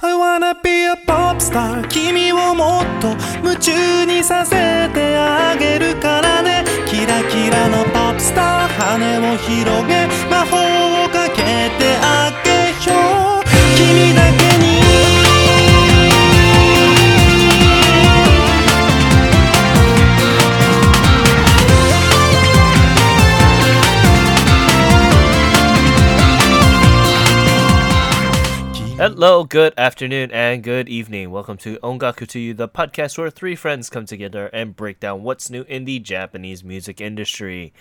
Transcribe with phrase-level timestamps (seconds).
[0.00, 1.82] I wanna be a pop star.
[1.88, 3.08] 君をもっと
[3.42, 6.64] 夢中にさせてあげるからね。
[6.86, 8.68] キラキラのポップスター。
[8.68, 13.47] 羽を広げ魔法をかけてあげよう。
[28.98, 31.30] Hello, good afternoon, and good evening.
[31.30, 35.22] Welcome to Ongaku to You, the podcast where three friends come together and break down
[35.22, 37.72] what's new in the Japanese music industry.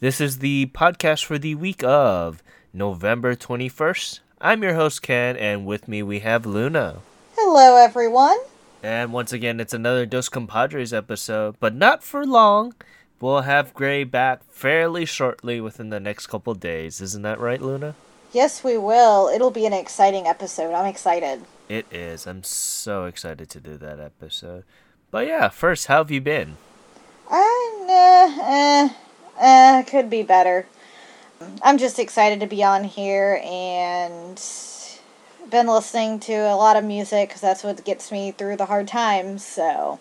[0.00, 4.20] This is the podcast for the week of November 21st.
[4.40, 7.00] I'm your host, Ken, and with me we have Luna.
[7.36, 8.38] Hello, everyone.
[8.82, 12.74] And once again, it's another Dos Compadres episode, but not for long.
[13.20, 17.02] We'll have Gray back fairly shortly within the next couple days.
[17.02, 17.94] Isn't that right, Luna?
[18.32, 19.28] Yes, we will.
[19.28, 20.74] It'll be an exciting episode.
[20.74, 21.44] I'm excited.
[21.68, 22.26] It is.
[22.26, 24.64] I'm so excited to do that episode.
[25.10, 26.56] But yeah, first, how have you been?
[27.30, 28.88] I uh, eh, eh,
[29.40, 30.66] eh, could be better.
[31.62, 34.42] I'm just excited to be on here and
[35.50, 38.88] been listening to a lot of music because that's what gets me through the hard
[38.88, 39.44] times.
[39.44, 40.00] So,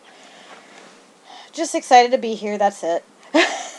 [1.52, 2.57] just excited to be here.
[2.57, 3.03] That's it.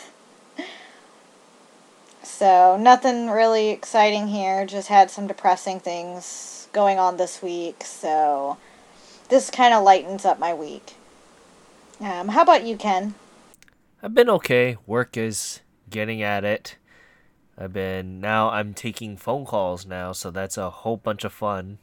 [2.37, 4.65] so, nothing really exciting here.
[4.65, 7.83] Just had some depressing things going on this week.
[7.83, 8.57] So,
[9.29, 10.93] this kind of lightens up my week.
[11.99, 13.15] Um, how about you, Ken?
[14.03, 14.77] I've been okay.
[14.85, 16.75] Work is getting at it.
[17.57, 21.79] I've been now I'm taking phone calls now, so that's a whole bunch of fun.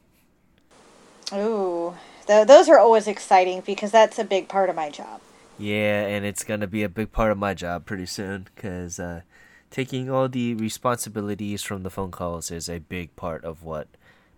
[1.33, 1.95] Ooh,
[2.27, 5.19] th- those are always exciting because that's a big part of my job.
[5.57, 9.21] Yeah, and it's gonna be a big part of my job pretty soon, cause uh,
[9.75, 13.89] taking all the responsibilities from the phone calls is a big part of what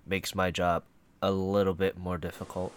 [0.04, 0.82] makes my job
[1.22, 2.74] a little bit more difficult.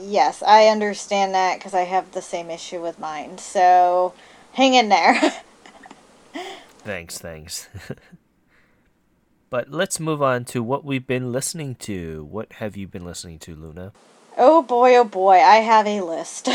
[0.00, 3.36] Yes, I understand that because I have the same issue with mine.
[3.36, 4.14] So,
[4.54, 5.20] hang in there.
[6.78, 7.68] Thanks, thanks.
[9.50, 12.24] but let's move on to what we've been listening to.
[12.24, 13.92] What have you been listening to, Luna?
[14.38, 16.48] oh boy, oh boy, I have a list.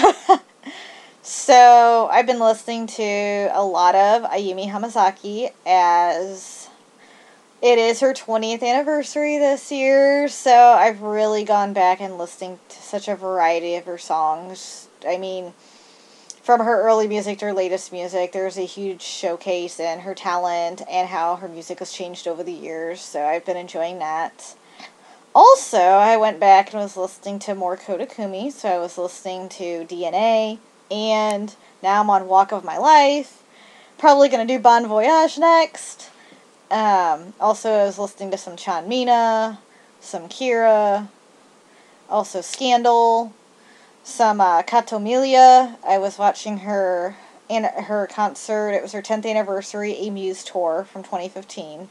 [1.26, 6.70] so, I've been listening to a lot of Ayumi Hamasaki as
[7.64, 10.28] it is her 20th anniversary this year.
[10.28, 14.88] So, I've really gone back and listening to such a variety of her songs.
[15.08, 15.54] I mean,
[16.44, 20.84] from her early music to her latest music, there's a huge showcase in her talent
[20.88, 23.02] and how her music has changed over the years.
[23.02, 24.54] So I've been enjoying that.
[25.34, 28.52] Also, I went back and was listening to more Koda Kumi.
[28.52, 30.60] So I was listening to DNA,
[30.92, 33.44] and now I'm on Walk of My Life.
[33.98, 36.10] Probably gonna do Bon Voyage next.
[36.72, 39.60] Um, also, I was listening to some Chan Mina,
[40.00, 41.08] some Kira,
[42.10, 43.34] also Scandal
[44.06, 45.78] some uh, Kato Miliyah.
[45.86, 47.18] I was watching her
[47.50, 48.70] and her concert.
[48.70, 51.90] It was her 10th anniversary A Muse tour from 2015.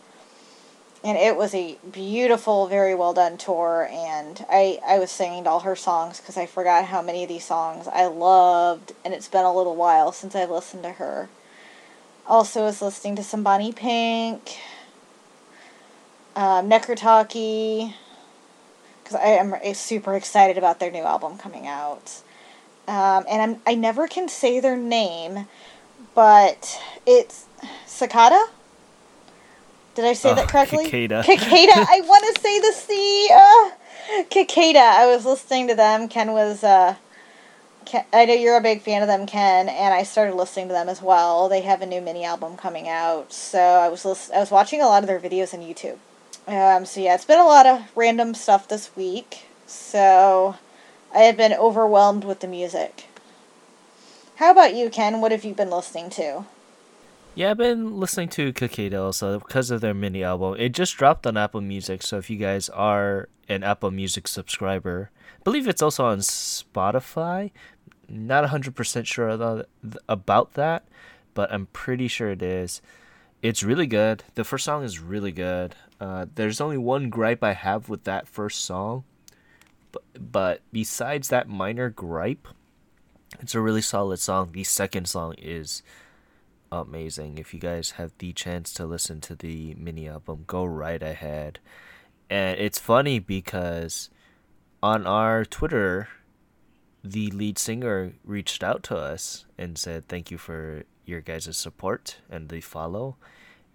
[1.04, 3.88] And it was a beautiful, very well done tour.
[3.92, 7.44] And I, I was singing all her songs because I forgot how many of these
[7.44, 8.92] songs I loved.
[9.04, 11.28] And it's been a little while since I've listened to her.
[12.26, 14.56] Also, was listening to some Bonnie Pink,
[16.34, 17.94] um, Necry Talkie
[19.04, 22.22] because I am super excited about their new album coming out.
[22.88, 25.46] Um, and I'm I never can say their name,
[26.14, 27.46] but it's
[27.86, 28.46] Cicada.
[29.94, 30.84] Did I say Oh, that correctly?
[30.84, 31.22] Cicada.
[31.24, 31.72] Cicada.
[31.74, 33.30] I want to say the C.
[33.32, 33.70] Uh,
[34.32, 34.78] Cicada.
[34.80, 36.08] I was listening to them.
[36.08, 36.64] Ken was.
[36.64, 36.96] Uh,
[37.84, 40.72] Ken, I know you're a big fan of them, Ken, and I started listening to
[40.72, 41.48] them as well.
[41.48, 44.80] They have a new mini album coming out, so I was list- I was watching
[44.80, 45.98] a lot of their videos on YouTube.
[46.46, 49.44] Um, so yeah, it's been a lot of random stuff this week.
[49.66, 50.56] So
[51.14, 53.04] I have been overwhelmed with the music.
[54.36, 55.20] How about you, Ken?
[55.20, 56.44] What have you been listening to?
[57.36, 60.54] Yeah, I've been listening to Kakeda also because of their mini album.
[60.56, 65.10] It just dropped on Apple Music, so if you guys are an Apple Music subscriber,
[65.40, 67.50] I believe it's also on Spotify.
[68.08, 69.68] Not 100% sure about
[70.08, 70.84] about that,
[71.34, 72.80] but I'm pretty sure it is.
[73.42, 74.22] It's really good.
[74.36, 75.74] The first song is really good.
[76.00, 79.02] Uh, there's only one gripe I have with that first song,
[79.90, 82.46] but, but besides that minor gripe,
[83.40, 84.52] it's a really solid song.
[84.52, 85.82] The second song is
[86.80, 87.38] amazing.
[87.38, 91.58] If you guys have the chance to listen to the mini album, go right ahead.
[92.30, 94.10] And it's funny because
[94.82, 96.08] on our Twitter,
[97.02, 102.16] the lead singer reached out to us and said, Thank you for your guys' support
[102.30, 103.16] and the follow.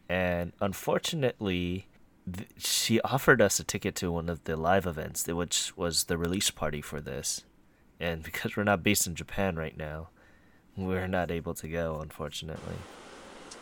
[0.07, 1.87] And unfortunately,
[2.31, 6.17] th- she offered us a ticket to one of the live events, which was the
[6.17, 7.45] release party for this.
[7.99, 10.09] And because we're not based in Japan right now,
[10.87, 12.75] we're not able to go, unfortunately.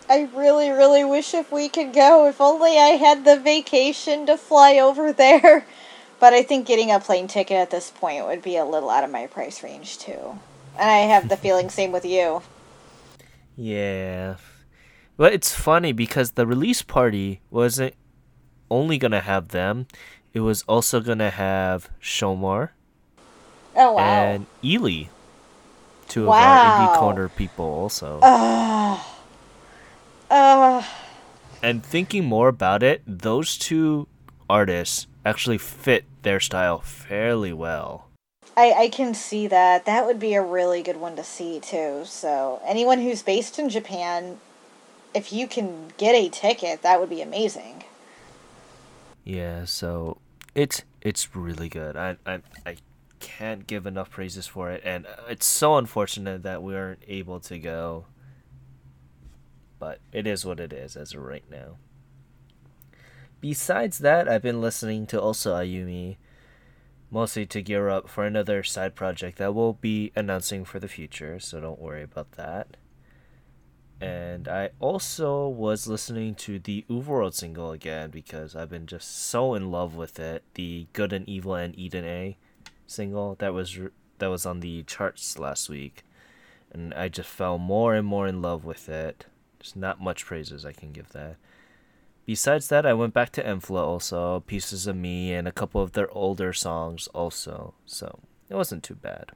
[0.09, 2.27] I really, really wish if we could go.
[2.27, 5.65] If only I had the vacation to fly over there.
[6.19, 9.03] But I think getting a plane ticket at this point would be a little out
[9.03, 10.39] of my price range too.
[10.79, 12.41] And I have the feeling same with you.
[13.55, 14.37] Yeah.
[15.15, 17.93] But it's funny because the release party wasn't
[18.71, 19.85] only gonna have them,
[20.33, 22.69] it was also gonna have Shomar
[23.75, 24.01] Oh wow.
[24.33, 25.09] and Ely.
[26.07, 26.63] Two of our Wow.
[26.63, 28.19] indie corner people also.
[28.21, 28.99] Ugh.
[30.29, 30.83] Ugh.
[31.63, 34.07] and thinking more about it, those two
[34.49, 38.07] artists actually fit their style fairly well.
[38.55, 39.85] I, I can see that.
[39.85, 42.03] That would be a really good one to see too.
[42.05, 44.39] So anyone who's based in Japan,
[45.13, 47.83] if you can get a ticket, that would be amazing.
[49.23, 50.17] Yeah, so
[50.55, 51.95] it's it's really good.
[51.97, 52.77] I I I
[53.19, 57.39] can't give enough praises for it, and uh, it's so unfortunate that we aren't able
[57.41, 58.05] to go.
[59.79, 61.77] But it is what it is as of right now.
[63.39, 66.17] Besides that, I've been listening to also Ayumi,
[67.11, 71.39] mostly to gear up for another side project that we'll be announcing for the future,
[71.39, 72.77] so don't worry about that.
[73.99, 79.55] And I also was listening to the Overworld single again because I've been just so
[79.55, 80.43] in love with it.
[80.53, 82.37] The Good and Evil and Eden A
[82.87, 83.77] single that was
[84.19, 86.03] that was on the charts last week,
[86.71, 89.25] and I just fell more and more in love with it.
[89.59, 91.37] There's not much praises I can give that.
[92.25, 95.93] Besides that, I went back to Enfla also, Pieces of Me, and a couple of
[95.93, 97.73] their older songs also.
[97.85, 98.19] So
[98.49, 99.31] it wasn't too bad.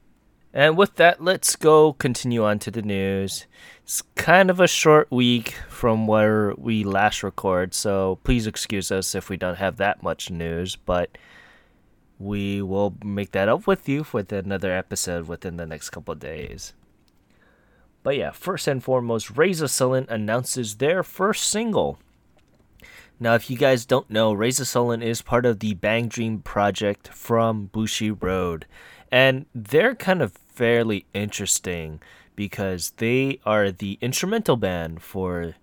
[0.54, 3.46] And with that, let's go continue on to the news.
[3.82, 9.14] It's kind of a short week from where we last record, so please excuse us
[9.14, 11.16] if we don't have that much news, but
[12.22, 16.72] we will make that up with you with another episode within the next couple days.
[18.02, 21.98] But yeah, first and foremost, Raise A Suilen announces their first single.
[23.18, 26.40] Now, if you guys don't know, Raise A Suilen is part of the Bang Dream
[26.40, 28.64] project from Bushiroad.
[29.10, 32.00] And they're kind of fairly interesting
[32.34, 35.54] because they are the instrumental band for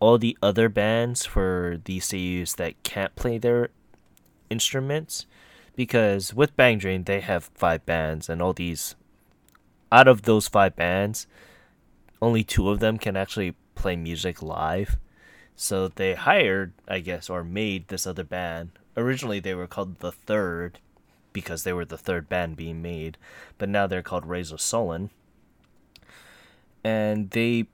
[0.00, 3.70] all the other bands for the seiyus that can't play their
[4.50, 5.26] instruments.
[5.76, 8.96] Because with Bang Dream, they have five bands, and all these,
[9.92, 11.26] out of those five bands,
[12.20, 14.96] only two of them can actually play music live.
[15.54, 18.70] So they hired, I guess, or made this other band.
[18.96, 20.78] Originally, they were called The Third
[21.36, 23.18] because they were the third band being made,
[23.58, 25.10] but now they're called Raise A Suilen.
[26.82, 27.66] And they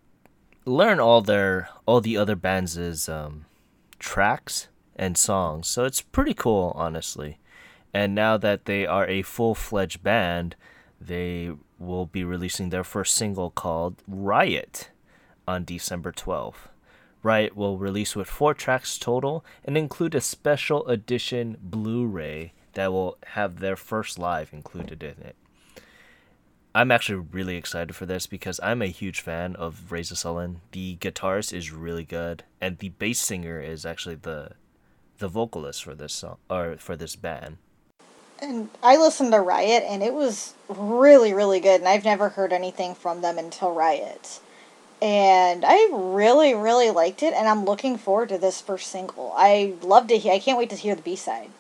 [0.64, 3.44] learn all their all the other bands' um,
[4.00, 4.66] tracks
[4.96, 7.38] and songs, so it's pretty cool, honestly.
[7.94, 10.56] And now that they are a full fledged band,
[11.00, 14.90] they will be releasing their first single called Riot
[15.46, 16.68] on December 12th.
[17.22, 22.92] Riot will release with four tracks total and include a special edition Blu ray that
[22.92, 25.36] will have their first live included in it.
[26.74, 30.56] I'm actually really excited for this because I'm a huge fan of Raise A Suilen.
[30.70, 34.52] The guitarist is really good, and the bass singer is actually the
[35.18, 37.58] the vocalist for this song or for this band.
[38.42, 41.80] And I listened to Riot, and it was really, really good.
[41.80, 44.40] And I've never heard anything from them until Riot.
[45.00, 49.32] And I really, really liked it, and I'm looking forward to this first single.
[49.36, 50.32] I love to hear.
[50.32, 51.50] I can't wait to hear the B side.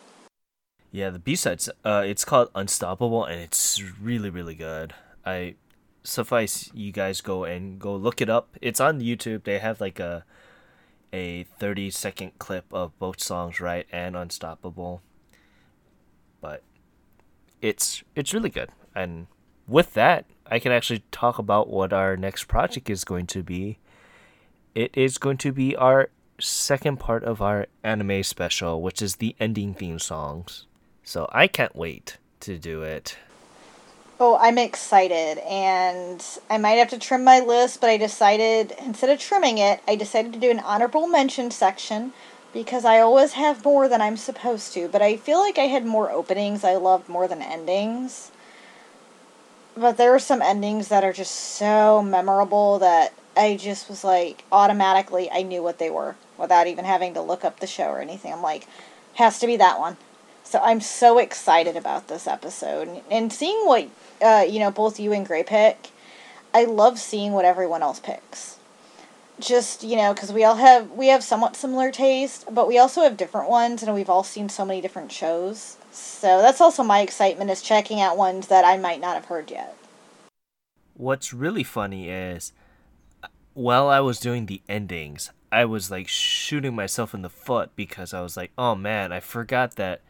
[0.90, 1.68] Yeah, the B sides.
[1.84, 4.92] Uh, it's called Unstoppable, and it's really, really good.
[5.24, 5.54] I
[6.02, 8.56] suffice you guys go and go look it up.
[8.60, 9.44] It's on YouTube.
[9.44, 10.24] They have like a
[11.12, 15.00] a thirty second clip of both songs, right, and Unstoppable.
[16.40, 16.62] But
[17.62, 19.28] it's it's really good, and
[19.66, 23.78] with that, I can actually talk about what our next project is going to be.
[24.74, 29.36] It is going to be our second part of our anime special, which is the
[29.38, 30.66] ending theme songs.
[31.04, 33.16] So I can't wait to do it.
[34.18, 39.10] Oh, I'm excited, and I might have to trim my list, but I decided instead
[39.10, 42.12] of trimming it, I decided to do an honorable mention section
[42.52, 44.88] because I always have more than I'm supposed to.
[44.88, 48.30] But I feel like I had more openings I loved more than endings.
[49.76, 54.44] But there are some endings that are just so memorable that I just was like
[54.52, 58.00] automatically I knew what they were without even having to look up the show or
[58.00, 58.32] anything.
[58.32, 58.66] I'm like,
[59.14, 59.96] has to be that one.
[60.44, 63.88] So I'm so excited about this episode and, seeing what
[64.20, 65.88] uh, you know both you and Gray pick.
[66.52, 68.58] I love seeing what everyone else picks.
[69.40, 73.02] Just you know because we all have we have somewhat similar taste but we also
[73.02, 77.00] have different ones and we've all seen so many different shows so that's also my
[77.00, 79.76] excitement is checking out ones that i might not have heard yet
[80.94, 82.52] What's really funny is
[83.22, 87.74] uh, while I was doing the endings, I was like shooting myself in the foot
[87.74, 90.02] because I was like, oh man, I forgot that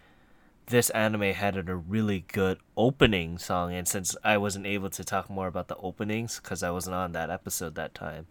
[0.66, 3.72] this anime had a really good opening song.
[3.72, 7.12] And since I wasn't able to talk more about the openings because I wasn't on
[7.12, 8.26] that episode that time,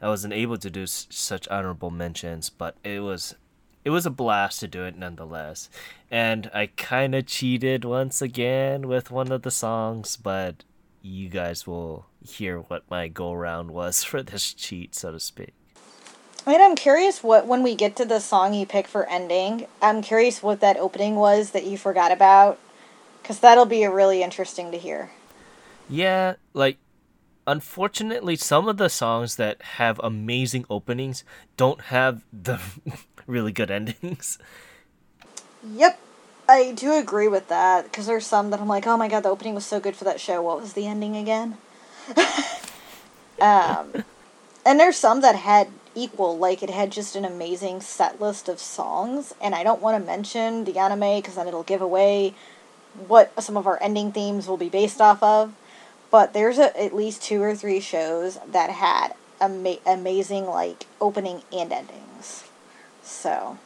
[0.00, 2.50] I wasn't able to do s- such honorable mentions.
[2.50, 3.34] But it was.
[3.82, 5.70] It was a blast to do it nonetheless.
[6.10, 10.64] And I kind of cheated once again with one of the songs, but
[11.00, 15.54] you guys will hear what my go round was for this cheat, so to speak.
[16.46, 19.66] I mean, I'm curious what when we get to the song you pick for ending.
[19.80, 22.58] I'm curious what that opening was that you forgot about,
[23.22, 25.10] because that'll be really interesting to hear.
[25.88, 26.78] Yeah, like
[27.50, 31.24] unfortunately, some of the songs that have amazing openings
[31.56, 32.60] don't have the
[33.26, 34.38] really good endings.
[35.68, 35.98] Yep,
[36.48, 39.30] I do agree with that because there's some that I'm like, oh my god, the
[39.30, 40.40] opening was so good for that show.
[40.40, 41.58] What was the ending again?
[43.40, 44.04] um,
[44.64, 48.60] and there's some that had equal, like it had just an amazing set list of
[48.60, 49.34] songs.
[49.40, 52.34] And I don't want to mention the anime because then it'll give away
[53.08, 55.52] what some of our ending themes will be based off of.
[56.10, 61.42] But there's a, at least two or three shows that had ama- amazing like opening
[61.52, 62.44] and endings.
[63.02, 63.58] So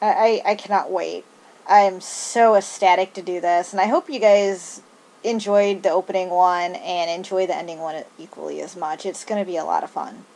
[0.00, 1.24] I, I, cannot wait.
[1.66, 4.82] I am so ecstatic to do this, and I hope you guys
[5.22, 9.06] enjoyed the opening one and enjoy the ending one equally as much.
[9.06, 10.26] It's going to be a lot of fun.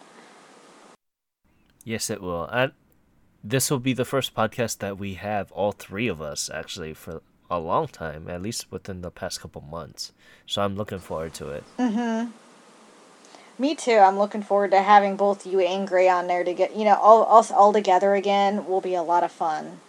[1.84, 2.44] Yes, it will.
[2.46, 2.72] And
[3.44, 7.22] this will be the first podcast that we have all three of us actually for
[7.50, 10.12] a long time, at least within the past couple months.
[10.46, 11.64] So I'm looking forward to it.
[11.78, 12.30] Mm-hmm.
[13.60, 13.96] Me too.
[13.96, 16.94] I'm looking forward to having both you and Gray on there to get you know
[16.94, 18.66] all us all together again.
[18.66, 19.80] Will be a lot of fun.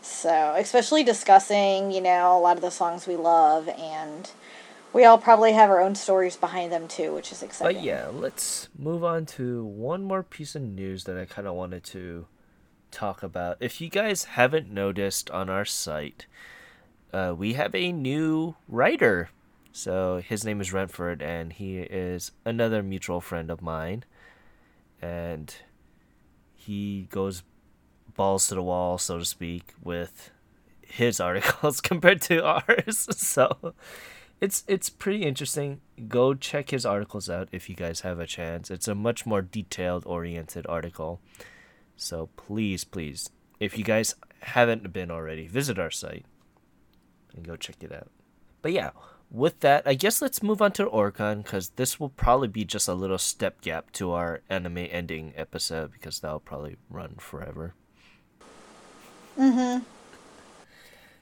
[0.00, 4.30] So especially discussing you know a lot of the songs we love and
[4.92, 7.76] we all probably have our own stories behind them too, which is exciting.
[7.76, 11.54] But yeah, let's move on to one more piece of news that I kind of
[11.54, 12.26] wanted to
[12.90, 13.58] talk about.
[13.60, 16.24] If you guys haven't noticed on our site,
[17.12, 19.30] uh, we have a new writer.
[19.72, 24.04] So his name is Rentford, and he is another mutual friend of mine.
[25.00, 25.54] And
[26.56, 27.42] he goes
[28.16, 30.30] balls to the wall, so to speak, with
[30.82, 33.08] his articles compared to ours.
[33.16, 33.74] So
[34.40, 35.80] it's it's pretty interesting.
[36.08, 38.70] Go check his articles out if you guys have a chance.
[38.70, 41.20] It's a much more detailed oriented article.
[41.96, 46.24] So please, please, if you guys haven't been already, visit our site
[47.34, 48.10] and go check it out.
[48.62, 48.90] But yeah,
[49.30, 52.88] with that, I guess let's move on to Oricon because this will probably be just
[52.88, 57.74] a little step gap to our anime ending episode because that'll probably run forever.
[59.38, 59.84] Mm-hmm.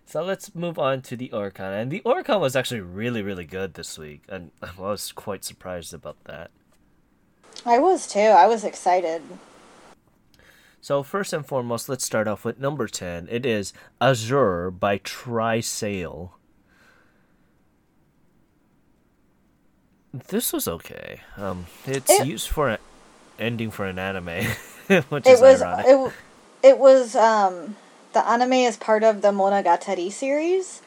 [0.06, 1.82] So let's move on to the Oricon.
[1.82, 4.22] And the Oricon was actually really, really good this week.
[4.28, 6.50] And I was quite surprised about that.
[7.64, 8.20] I was too.
[8.20, 9.22] I was excited.
[10.86, 13.26] So first and foremost, let's start off with number 10.
[13.28, 16.30] It is Azure by TrySail.
[20.14, 21.22] This was okay.
[21.36, 22.78] Um, it's It- used for an
[23.36, 24.26] ending for an anime,
[25.08, 25.86] which It is was ironic.
[25.88, 26.12] it,
[26.62, 27.74] it was um
[28.12, 30.82] the anime is part of the Monogatari series.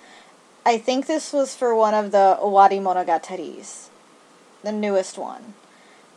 [0.65, 3.89] I think this was for one of the Owari Monogataris,
[4.63, 5.55] the newest one.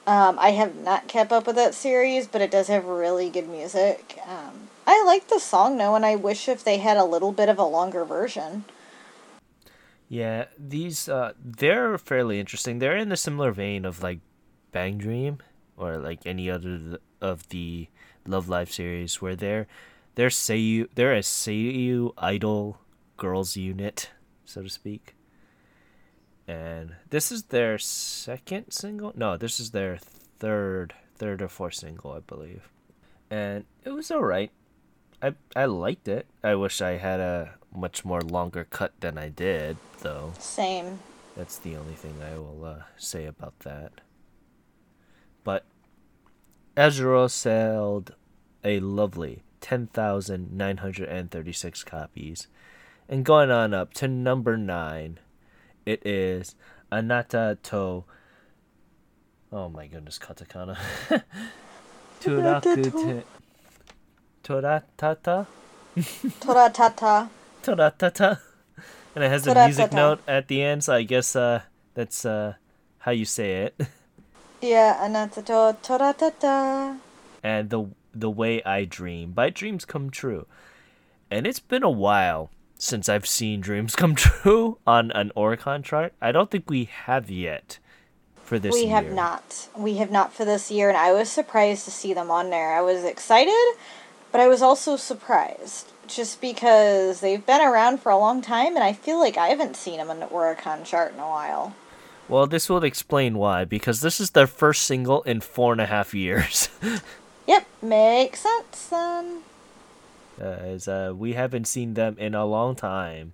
[0.07, 3.49] Um, I have not kept up with that series, but it does have really good
[3.49, 4.19] music.
[4.27, 7.49] Um, I like the song though, and I wish if they had a little bit
[7.49, 8.65] of a longer version.
[10.09, 12.79] Yeah, these uh they're fairly interesting.
[12.79, 14.19] They're in the similar vein of like
[14.73, 15.39] Bang Dream
[15.77, 17.89] or like any other of the
[18.27, 19.67] Love Live series where they're
[20.17, 22.79] they're Seiyu they're a Seiyu idol
[23.17, 24.11] girls unit,
[24.45, 25.15] so to speak.
[26.53, 29.15] And this is their second single?
[29.17, 32.69] No, this is their third third or fourth single, I believe.
[33.31, 34.51] And it was alright.
[35.23, 36.27] I I liked it.
[36.45, 40.35] I wish I had a much more longer cut than I did, though.
[40.39, 40.99] Same.
[41.39, 44.03] That's the only thing I will uh, say about that.
[45.45, 45.65] But
[46.77, 48.15] Azure sold
[48.63, 52.47] a lovely 10,936 copies.
[53.09, 55.19] And going on up to number 9,
[55.87, 56.55] it is
[56.91, 58.05] Anata to.
[59.53, 60.77] Oh my goodness, katakana.
[62.21, 63.23] Turaku te.
[64.43, 65.47] Toratata?
[66.41, 67.29] Toratata.
[67.63, 68.39] Toratata.
[69.15, 71.63] And it has a music note at the end, so I guess uh,
[71.95, 72.55] that's uh,
[72.99, 73.81] how you say it.
[74.63, 76.97] Yeah, anata to toratata.
[77.43, 80.47] and the the way I dream by dreams come true.
[81.33, 82.51] And it's been a while
[82.83, 86.13] since I've seen dreams come true on an Oricon chart.
[86.21, 87.79] I don't think we have yet
[88.43, 88.85] for this year.
[88.85, 88.97] we year.
[88.97, 89.69] have not.
[89.77, 92.75] We have not for this year, and I was surprised to see them on there.
[92.75, 93.77] I was excited,
[94.31, 98.85] but I was also surprised just because they've been around for a long time, and
[98.85, 101.75] I feel like I haven't seen them on the Oricon chart in a while.
[102.29, 105.87] Well, this will explain why because this is their first single in four and a
[105.87, 106.69] half years.
[107.45, 109.43] Yep, makes sense then.
[110.43, 113.33] Uh, as uh, we haven't seen them in a long time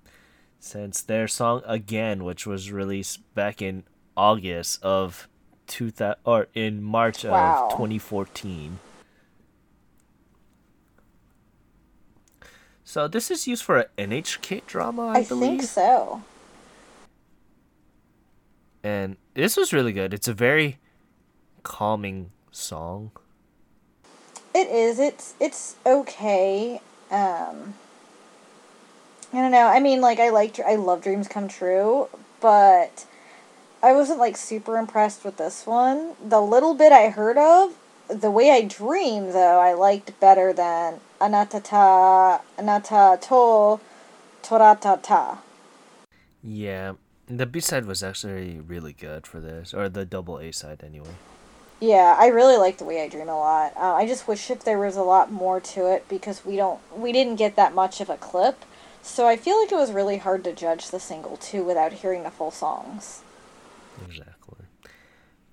[0.61, 3.85] since their song again, which was released back in
[4.17, 5.29] August of
[5.67, 7.67] two thousand or in March Wow.
[7.67, 8.79] of 2014.
[12.85, 16.23] So this is used for an NHK drama, I, I, believe, think so.
[18.83, 20.15] and this was really good.
[20.15, 20.79] It's a very
[21.63, 23.11] calming song.
[24.55, 24.99] It is.
[24.99, 26.81] It's it's okay.
[27.11, 27.75] Um
[29.33, 29.67] I don't know.
[29.67, 32.09] I mean, like I liked I love Dreams Come True,
[32.41, 33.05] but
[33.83, 36.15] I wasn't like super impressed with this one.
[36.25, 37.77] The little bit I heard of,
[38.09, 43.81] the way I dream though, I liked better than Anatata Anata to
[44.43, 45.39] Toratata.
[46.43, 46.95] Yeah,
[47.27, 51.15] the B side was actually really good for this, or the double A side anyway.
[51.81, 53.73] Yeah, I really like the way I dream a lot.
[53.77, 56.81] Uh, I just wish if there was a lot more to it because we don't
[56.97, 58.65] we didn't get that much of a clip.
[59.01, 62.25] So I feel like it was really hard to judge the single too without hearing
[62.25, 63.23] the full songs.
[64.05, 64.67] Exactly.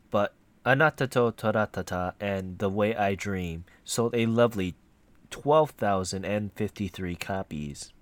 [0.09, 0.33] But
[0.65, 4.73] Anatato Toratata and The Way I Dream sold a lovely
[5.29, 7.93] 12,053 copies.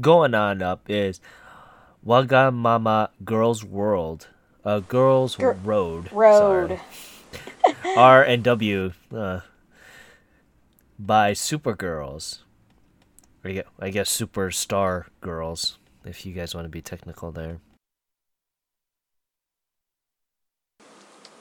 [0.00, 1.20] Going on up is
[2.04, 4.28] Wagamama Girls World,
[4.64, 6.10] uh, Girls Gir- Road.
[6.12, 6.68] Road.
[6.68, 6.80] sorry.
[7.84, 9.40] R and W uh,
[10.98, 12.38] by Supergirls.
[13.44, 17.58] Or I guess Superstar Girls, if you guys want to be technical there.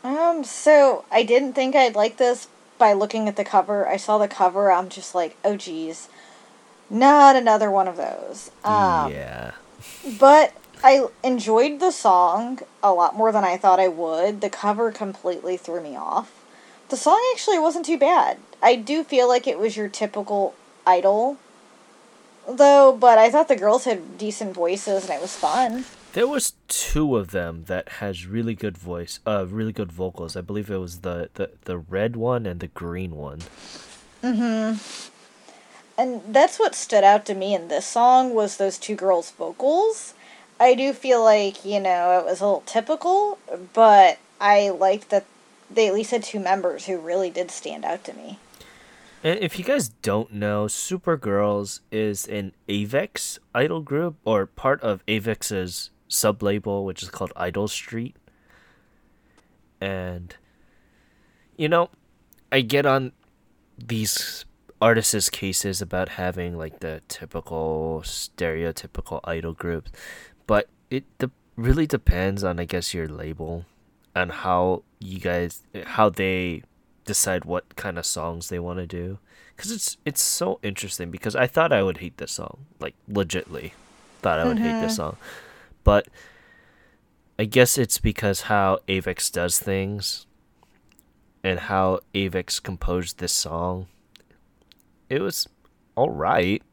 [0.04, 3.88] Um, so I didn't think I'd like this by looking at the cover.
[3.88, 6.10] I saw the cover, I'm just like, oh geez.
[6.90, 8.52] Not another one of those.
[8.66, 9.52] Um, yeah.
[10.20, 10.54] But
[10.84, 14.42] I enjoyed the song a lot more than I thought I would.
[14.42, 16.44] The cover completely threw me off.
[16.90, 18.38] The song actually wasn't too bad.
[18.62, 20.54] I do feel like it was your typical
[20.86, 21.38] idol,
[22.48, 25.86] though, but I thought the girls had decent voices and it was fun.
[26.12, 30.36] There was two of them that has really good voice, uh, really good vocals.
[30.36, 33.40] I believe it was the, the, the red one and the green one.
[34.22, 35.10] Mhm.
[35.98, 40.14] And that's what stood out to me in this song was those two girls' vocals.
[40.64, 43.38] I do feel like, you know, it was a little typical,
[43.74, 45.26] but I liked that
[45.70, 48.40] they at least had two members who really did stand out to me.
[49.24, 55.06] And if you guys don't know, Supergirls is an Avex idol group or part of
[55.06, 58.16] Avex's sub label, which is called Idol Street.
[59.82, 60.34] And,
[61.58, 61.90] you know,
[62.54, 63.12] I get on
[63.78, 64.46] these
[64.82, 69.92] artists' cases about having like the typical stereotypical idol groups,
[70.48, 73.66] but it de- really depends on, I guess, your label
[74.16, 76.64] and how you guys, how they
[77.06, 79.20] decide what kind of songs they want to do.
[79.56, 83.74] Because it's it's so interesting because I thought I would hate this song like legitly
[84.24, 85.14] thought I would hate this mm-hmm.
[85.14, 85.18] song.
[85.84, 86.08] But
[87.38, 90.26] I guess it's because how Avex does things
[91.44, 93.88] and how Avex composed this song
[95.10, 95.48] it was
[95.96, 96.64] all right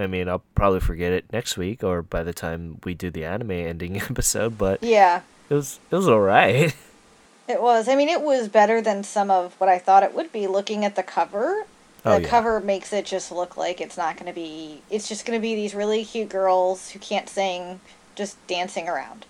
[0.00, 3.24] I mean I'll probably forget it next week or by the time we do the
[3.24, 6.74] anime ending episode but Yeah, it was it was all right
[7.48, 7.88] it was.
[7.88, 10.84] I mean, it was better than some of what I thought it would be looking
[10.84, 11.64] at the cover.
[12.04, 12.28] Oh, the Oh, yeah.
[12.28, 14.82] cover makes it just look like it's not going to be.
[14.88, 17.80] It's just going to be these really cute girls who can't sing,
[18.14, 19.26] just dancing around.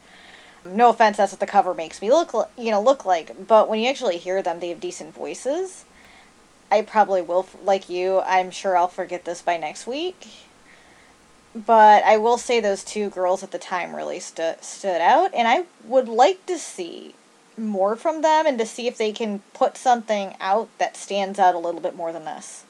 [0.66, 3.46] No offense, that's what the cover makes me look, you know, look like.
[3.48, 5.87] But when you actually hear them, they have decent voices.
[6.70, 8.20] I probably will, like you.
[8.20, 10.28] I'm sure I'll forget this by next week.
[11.54, 15.48] But I will say those two girls at the time really stood stood out, and
[15.48, 17.14] I would like to see
[17.56, 21.54] more from them and to see if they can put something out that stands out
[21.54, 22.64] a little bit more than this.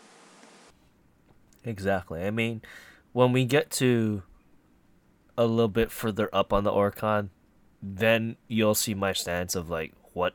[1.65, 2.25] Exactly.
[2.25, 2.63] I mean,
[3.13, 4.23] when we get to
[5.37, 7.29] a little bit further up on the Oricon,
[7.83, 10.35] then you'll see my stance of like what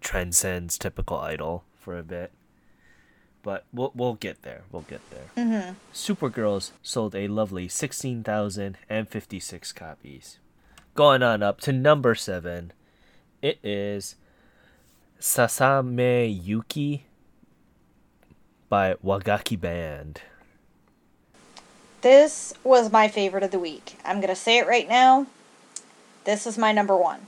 [0.00, 2.32] transcends typical idol for a bit.
[3.48, 4.64] But we'll we'll get there.
[4.70, 5.30] We'll get there.
[5.42, 5.72] Mm-hmm.
[5.94, 10.38] Supergirls sold a lovely sixteen thousand and fifty six copies.
[10.94, 12.74] Going on up to number seven,
[13.40, 14.16] it is
[15.18, 17.06] Sasame Yuki
[18.68, 20.20] by Wagakki Band.
[22.02, 23.98] This was my favorite of the week.
[24.04, 25.26] I'm going to say it right now.
[26.24, 27.20] This is my number one.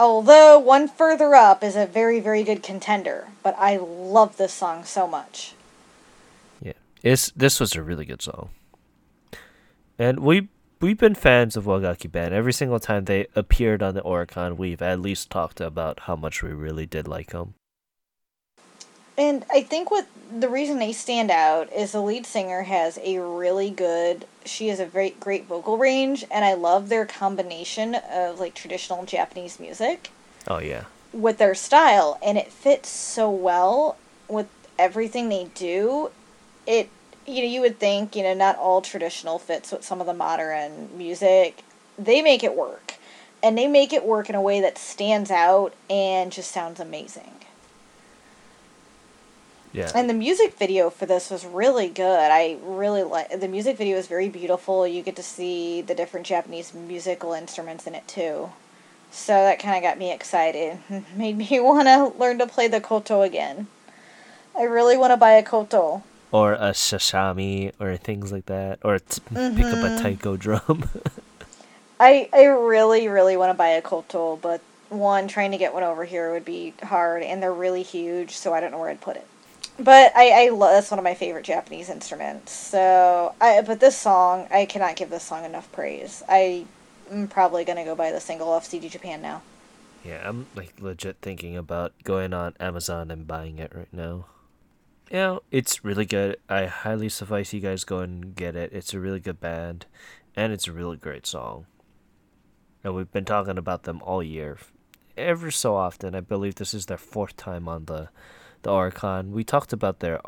[0.00, 4.82] Although one further up is a very, very good contender, but I love this song
[4.82, 5.52] so much.
[6.62, 8.48] Yeah, it's this was a really good song,
[9.98, 10.48] and we
[10.80, 14.56] we've been fans of Wagakki Band every single time they appeared on the Oricon.
[14.56, 17.52] We've at least talked about how much we really did like them.
[19.20, 23.18] And I think what the reason they stand out is the lead singer has a
[23.18, 28.40] really good she has a very great vocal range and I love their combination of
[28.40, 30.10] like traditional Japanese music
[30.48, 30.84] Oh yeah.
[31.12, 34.46] with their style and it fits so well with
[34.78, 36.10] everything they do.
[36.66, 36.88] It
[37.26, 40.14] you know, you would think, you know, not all traditional fits with some of the
[40.14, 41.62] modern music.
[41.98, 42.94] They make it work.
[43.42, 47.32] And they make it work in a way that stands out and just sounds amazing.
[49.72, 49.90] Yeah.
[49.94, 52.30] And the music video for this was really good.
[52.30, 54.86] I really like the music video is very beautiful.
[54.86, 58.50] You get to see the different Japanese musical instruments in it too.
[59.12, 60.78] So that kind of got me excited.
[61.16, 63.68] Made me want to learn to play the koto again.
[64.56, 66.02] I really want to buy a koto.
[66.32, 70.02] or a sashimi or things like that, or t- pick up a mm-hmm.
[70.02, 70.88] taiko drum.
[72.00, 75.84] I I really really want to buy a koto, but one trying to get one
[75.84, 79.00] over here would be hard, and they're really huge, so I don't know where I'd
[79.00, 79.26] put it.
[79.82, 82.52] But I I lo- that's one of my favorite Japanese instruments.
[82.52, 86.22] So I but this song I cannot give this song enough praise.
[86.28, 86.66] I
[87.10, 89.42] am probably gonna go buy the single off CD Japan now.
[90.04, 94.26] yeah, I'm like legit thinking about going on Amazon and buying it right now.
[95.10, 96.36] Know, it's really good.
[96.48, 98.72] I highly suffice you guys go and get it.
[98.72, 99.86] It's a really good band,
[100.36, 101.66] and it's a really great song.
[102.84, 104.58] And we've been talking about them all year,
[105.16, 106.14] ever so often.
[106.14, 108.08] I believe this is their fourth time on the
[108.62, 109.30] the Oricon.
[109.30, 110.20] We talked about their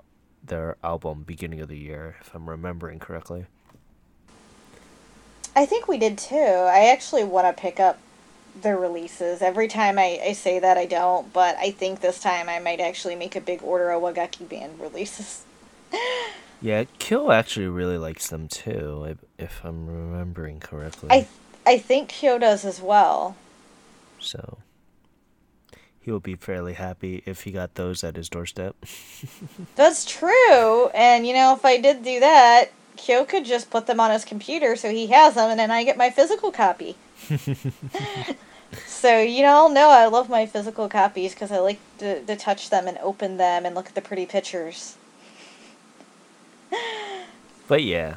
[0.44, 3.46] their album beginning of the year, if I'm remembering correctly.
[5.54, 6.34] I think we did too.
[6.36, 7.98] I actually want to pick up
[8.60, 9.40] their releases.
[9.42, 12.80] Every time I, I say that, I don't, but I think this time I might
[12.80, 15.44] actually make a big order of Wagakki Band releases.
[16.64, 21.08] Yeah, Kill actually really likes them too, if- if I'm remembering correctly.
[21.10, 21.26] I
[21.66, 23.34] I think Kyo does as well.
[24.20, 24.58] So
[26.02, 28.74] he will be fairly happy if he got those at his doorstep.
[29.76, 30.88] That's true.
[30.88, 34.24] And you know, if I did do that, Kyo could just put them on his
[34.24, 36.96] computer so he has them and then I get my physical copy.
[38.86, 42.70] so, you all know, I love my physical copies because I like to, to touch
[42.70, 44.96] them and open them and look at the pretty pictures.
[47.68, 48.16] But yeah.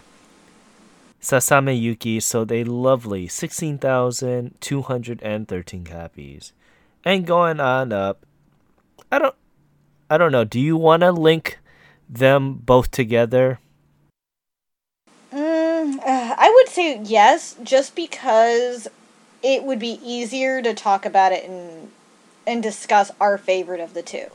[1.22, 6.52] Sasame Yuki sold a lovely 16,213 copies.
[7.06, 8.26] And going on up,
[9.12, 9.36] I don't
[10.10, 11.60] I don't know, do you want to link
[12.10, 13.60] them both together?
[15.32, 18.88] Mm, uh, I would say yes, just because
[19.44, 21.92] it would be easier to talk about it and
[22.48, 24.28] and discuss our favorite of the two.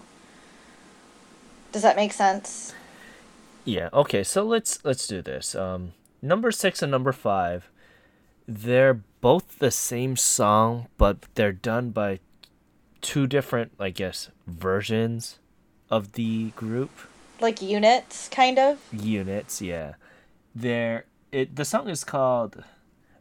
[1.72, 2.74] Does that make sense?
[3.64, 3.88] Yeah.
[3.92, 4.22] Okay.
[4.24, 5.54] So let's let's do this.
[5.54, 7.68] Um, number six and number five,
[8.46, 12.20] they're both the same song, but they're done by
[13.00, 15.38] two different, I guess, versions
[15.90, 16.90] of the group
[17.40, 18.78] Like units, kind of.
[18.92, 19.60] units.
[19.62, 19.94] Yeah.
[20.54, 21.56] They're it.
[21.56, 22.64] The song is called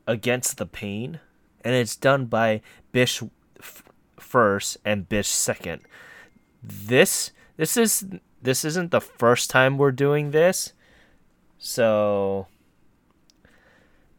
[0.07, 1.19] "Against the Pain,"
[1.63, 2.61] and it's done by
[2.91, 3.21] Bish
[3.59, 3.83] f-
[4.19, 5.81] first and Bish second.
[6.63, 8.05] This this is
[8.41, 10.73] this isn't the first time we're doing this,
[11.59, 12.47] so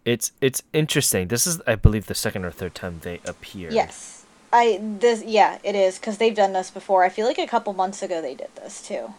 [0.05, 1.29] it's it's interesting.
[1.29, 3.71] This is I believe the second or third time they appear.
[3.71, 4.20] Yes.
[4.53, 7.05] I this yeah, it is cuz they've done this before.
[7.05, 9.15] I feel like a couple months ago they did this too.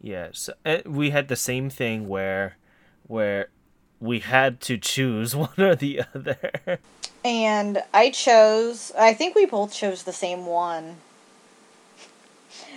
[0.00, 2.56] Yeah, so uh, we had the same thing where
[3.06, 3.48] where
[4.00, 6.78] we had to choose one or the other.
[7.24, 10.98] And I chose I think we both chose the same one.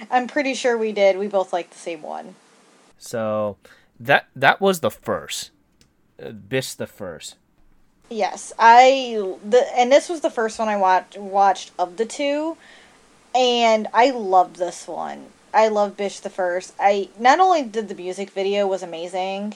[0.09, 1.17] I'm pretty sure we did.
[1.17, 2.35] We both liked the same one.
[2.97, 3.57] So
[3.99, 5.51] that that was the first.
[6.21, 7.35] Uh, the first.
[8.11, 12.57] Yes, I the and this was the first one I watched watched of the two,
[13.33, 15.27] and I loved this one.
[15.53, 16.73] I love Bish the first.
[16.77, 19.55] I not only did the music video was amazing,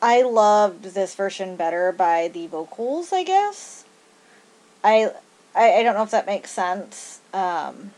[0.00, 3.12] I loved this version better by the vocals.
[3.12, 3.84] I guess.
[4.84, 5.10] I
[5.56, 7.18] I, I don't know if that makes sense.
[7.34, 7.90] Um,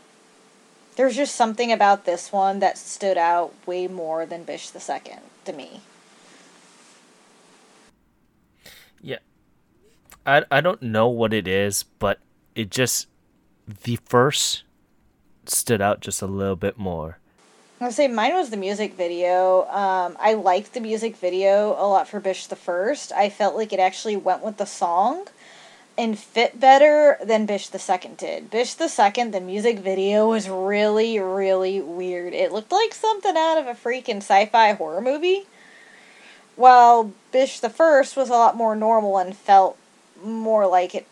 [0.95, 5.21] there's just something about this one that stood out way more than Bish the second
[5.45, 5.81] to me.
[8.99, 9.19] Yeah.
[10.25, 12.19] I I don't know what it is, but
[12.55, 13.07] it just
[13.83, 14.63] the first
[15.45, 17.19] stood out just a little bit more.
[17.81, 19.63] I would say mine was the music video.
[19.69, 23.11] Um, I liked the music video a lot for Bish the First.
[23.11, 25.27] I felt like it actually went with the song
[25.97, 28.49] and fit better than Bish the Second did.
[28.49, 32.33] Bish the Second, the music video was really, really weird.
[32.33, 35.43] It looked like something out of a freaking sci-fi horror movie.
[36.55, 39.77] While Bish the First was a lot more normal and felt
[40.21, 41.07] more like it,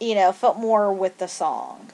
[0.00, 1.90] you know, felt more with the song.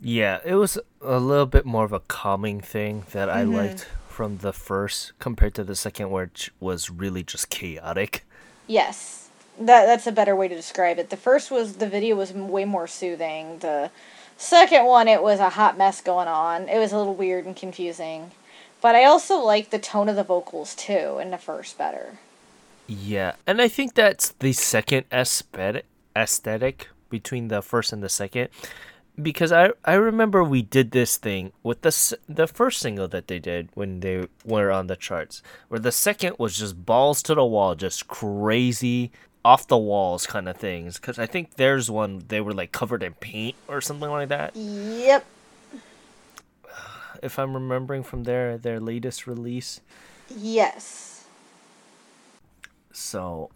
[0.00, 3.54] Yeah, it was a little bit more of a calming thing that I Mhm.
[3.54, 8.24] liked from the first compared to the second, which was really just chaotic.
[8.66, 11.10] Yes, that that's a better way to describe it.
[11.10, 13.58] The first was the video was way more soothing.
[13.58, 13.90] The
[14.36, 16.68] second one, it was a hot mess going on.
[16.68, 18.32] It was a little weird and confusing.
[18.80, 22.18] But I also like the tone of the vocals too in the first better.
[22.86, 28.48] Yeah, and I think that's the second aesthetic aesthetic between the first and the second,
[29.20, 33.38] because I I remember we did this thing with the the first single that they
[33.38, 37.44] did when they were on the charts, where the second was just balls to the
[37.44, 39.12] wall, just crazy
[39.44, 40.98] off the walls kind of things.
[40.98, 44.54] Because I think there's one they were like covered in paint or something like that.
[44.56, 45.24] Yep.
[47.22, 49.80] If I'm remembering from their their latest release.
[50.28, 51.13] Yes.
[52.94, 53.50] So,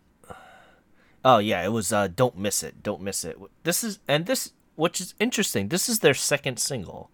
[1.25, 3.39] oh yeah, it was uh, "Don't Miss It." Don't miss it.
[3.63, 5.69] This is and this, which is interesting.
[5.69, 7.11] This is their second single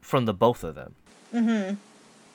[0.00, 0.94] from the both of them.
[1.32, 1.76] Mm Mhm.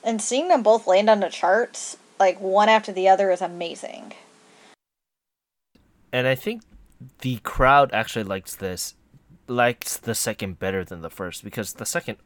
[0.04, 4.14] And seeing them both land on the charts like one after the other is amazing.
[6.12, 6.62] And I think
[7.20, 8.94] the crowd actually likes this,
[9.46, 12.16] likes the second better than the first because the second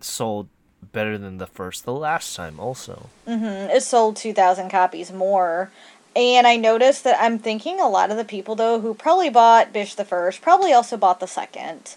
[0.00, 0.48] sold
[0.92, 3.08] better than the first the last time also.
[3.26, 3.70] Mm-hmm.
[3.70, 5.70] It sold 2,000 copies more.
[6.14, 9.72] And I noticed that I'm thinking a lot of the people, though, who probably bought
[9.72, 11.96] Bish the First, probably also bought the second.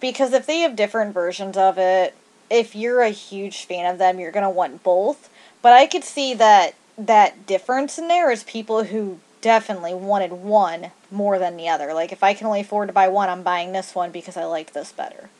[0.00, 2.14] Because if they have different versions of it,
[2.50, 5.30] if you're a huge fan of them, you're to want both.
[5.62, 10.90] But I could see that that difference in there is people who definitely wanted one
[11.10, 11.92] more than the other.
[11.94, 14.44] Like, if I can only afford to buy one, I'm buying this one because I
[14.44, 15.30] like this better.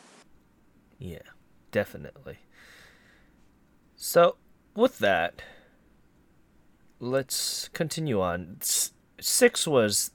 [0.99, 1.19] Yeah,
[1.71, 2.39] definitely.
[3.95, 4.35] So,
[4.75, 5.41] with that,
[7.05, 8.57] let's continue on.
[8.61, 10.11] S- six was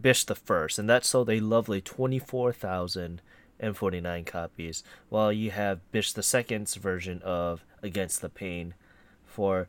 [0.00, 6.22] Bish the First, and that sold a lovely 24,049 copies, while you have Bish the
[6.22, 8.74] Second's version of Against the Pain
[9.24, 9.68] for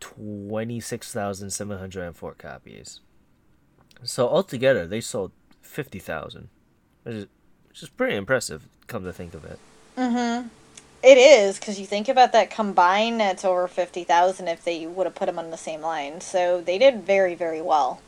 [0.00, 3.00] 26,704 copies.
[4.02, 6.50] So, altogether, they sold 50,000,
[7.02, 7.26] which is,
[7.68, 9.58] which is pretty impressive, come to think of it.
[9.96, 10.46] Mm-hmm.
[11.02, 15.06] It is because you think about that combined, it's over fifty thousand if they would
[15.06, 16.20] have put them on the same line.
[16.20, 18.00] So they did very, very well.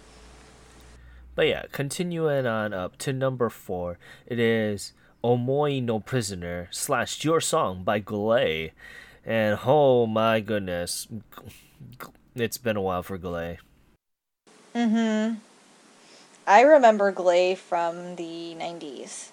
[1.36, 7.40] But yeah, continuing on up to number four, it is Omoi no Prisoner slash Your
[7.40, 8.72] Song by Glay.
[9.24, 11.06] And oh my goodness,
[12.34, 13.58] it's been a while for Glay.
[14.74, 15.36] Mm-hmm.
[16.46, 19.30] I remember Glay from the nineties,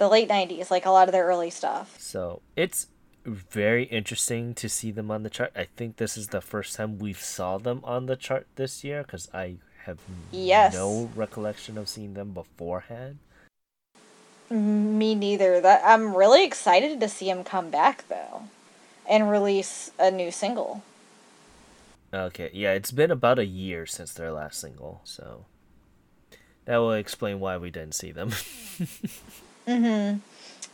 [0.00, 1.94] the late nineties, like a lot of their early stuff.
[2.00, 2.88] So it's
[3.24, 5.52] very interesting to see them on the chart.
[5.54, 9.02] I think this is the first time we've saw them on the chart this year
[9.02, 9.98] because I have
[10.32, 10.72] Yes.
[10.74, 13.18] no recollection of seeing them beforehand.
[14.48, 15.60] Me neither.
[15.60, 18.44] That I'm really excited to see him come back though,
[19.08, 20.82] and release a new single.
[22.12, 25.44] Okay, yeah, it's been about a year since their last single, so
[26.64, 28.32] that will explain why we didn't see them.
[29.66, 30.18] Mm-hmm.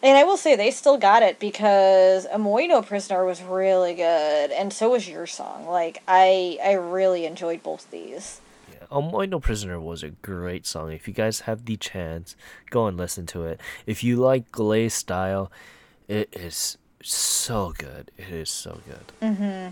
[0.02, 4.50] And I will say they still got it because Omoi no Prisoner was really good,
[4.50, 5.66] and so was your song.
[5.66, 8.40] Like I, I really enjoyed both these.
[8.70, 10.92] yeah, Omoi no Prisoner was a great song.
[10.92, 12.36] If you guys have the chance,
[12.70, 13.60] go and listen to it.
[13.86, 15.50] If you like Glay's style,
[16.08, 18.10] it is so good.
[18.16, 19.12] It is so good.
[19.22, 19.70] Mm-hmm.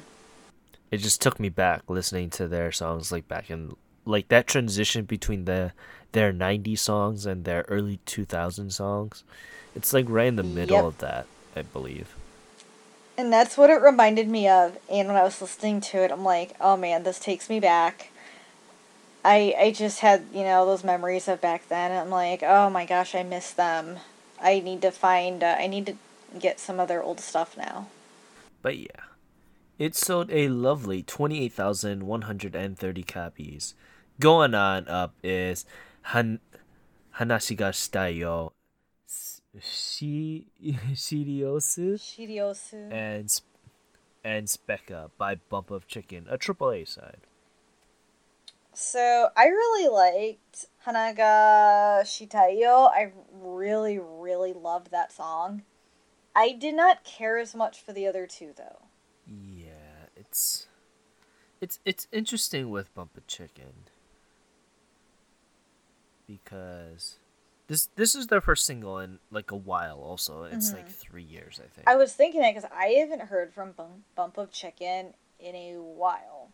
[0.90, 5.05] It just took me back listening to their songs like back in like that transition
[5.05, 5.72] between the
[6.14, 9.22] their 90s songs and their early 2000 songs.
[9.77, 10.85] It's like right in the middle Yep.
[10.87, 12.14] of that, I believe.
[13.16, 14.77] And that's what it reminded me of.
[14.90, 18.11] And when I was listening to it, I'm like, oh man, this takes me back.
[19.24, 21.90] I I just had you know those memories of back then.
[21.92, 23.98] And I'm like, oh my gosh, I miss them.
[24.42, 25.42] I need to find.
[25.44, 25.96] Uh, I need to
[26.38, 27.87] get some of their old stuff now.
[28.62, 29.05] But yeah,
[29.79, 33.74] it sold a lovely 28,130 copies.
[34.20, 35.64] Going on up is
[36.12, 36.40] Han
[37.17, 38.53] Hanashi ga Shitai yo
[39.61, 42.93] Shi Shiriosu Shiriosu.
[42.93, 43.40] and
[44.23, 47.21] and Spica by Bump of Chicken, a triple A side.
[48.73, 52.90] So I really liked Hanaga Shitayo.
[52.90, 55.62] I really, really loved that song.
[56.35, 58.83] I did not care as much for the other two though.
[59.27, 60.67] Yeah, it's
[61.61, 63.88] it's it's interesting with Bump of Chicken
[66.27, 67.19] because
[67.67, 69.99] this this is their first single in like a while.
[69.99, 70.93] Also, it's like mm-hmm.
[70.93, 71.89] three years, I think.
[71.89, 75.75] I was thinking that because I haven't heard from Bump, Bump of Chicken in a
[75.75, 76.51] while.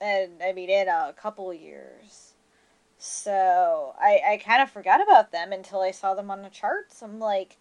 [0.00, 2.32] And I mean, in a couple years.
[2.98, 7.02] So I, I kind of forgot about them until I saw them on the charts.
[7.02, 7.56] I'm like,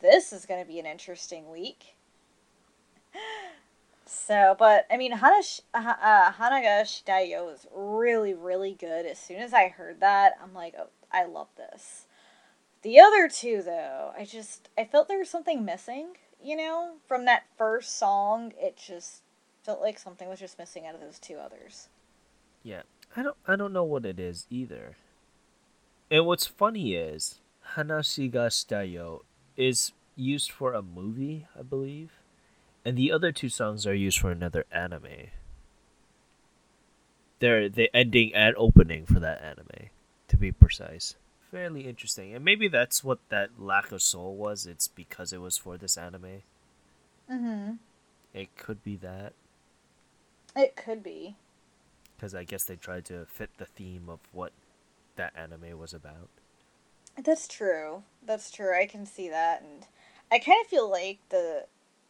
[0.00, 1.94] this is going to be an interesting week.
[4.12, 5.40] So, but I mean, Hana,
[5.72, 9.06] uh, uh, Hanaga is really, really good.
[9.06, 12.06] As soon as I heard that, I'm like, oh, I love this.
[12.82, 16.16] The other two, though, I just I felt there was something missing.
[16.44, 19.22] You know, from that first song, it just
[19.64, 21.88] felt like something was just missing out of those two others.
[22.62, 22.82] Yeah,
[23.16, 24.96] I don't I don't know what it is either.
[26.10, 27.40] And what's funny is
[27.76, 29.18] Hanashi ga
[29.56, 32.12] is used for a movie, I believe,
[32.84, 35.30] and the other two songs are used for another anime.
[37.38, 39.90] They're the ending and opening for that anime,
[40.28, 41.16] to be precise.
[41.50, 44.66] Fairly interesting, and maybe that's what that lack of soul was.
[44.66, 46.42] It's because it was for this anime.
[47.30, 47.72] Mm-hmm.
[48.32, 49.34] It could be that.
[50.56, 51.36] It could be.
[52.16, 54.52] because I guess they tried to fit the theme of what
[55.16, 56.28] that anime was about.
[57.22, 58.04] That's true.
[58.24, 58.78] That's true.
[58.78, 59.86] I can see that, and
[60.30, 61.64] I kind of feel like the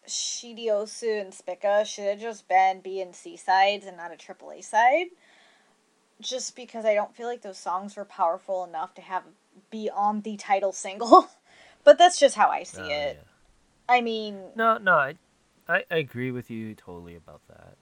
[0.06, 4.50] Shiriosu and Spica should have just been B and C sides and not a triple
[4.50, 5.06] A side.
[6.20, 9.24] Just because I don't feel like those songs were powerful enough to have
[9.70, 11.28] be on the title single.
[11.84, 13.16] but that's just how I see Oh, it.
[13.16, 13.22] yeah.
[13.88, 15.14] I mean, No, no, I,
[15.68, 17.76] I, I agree with you totally about that.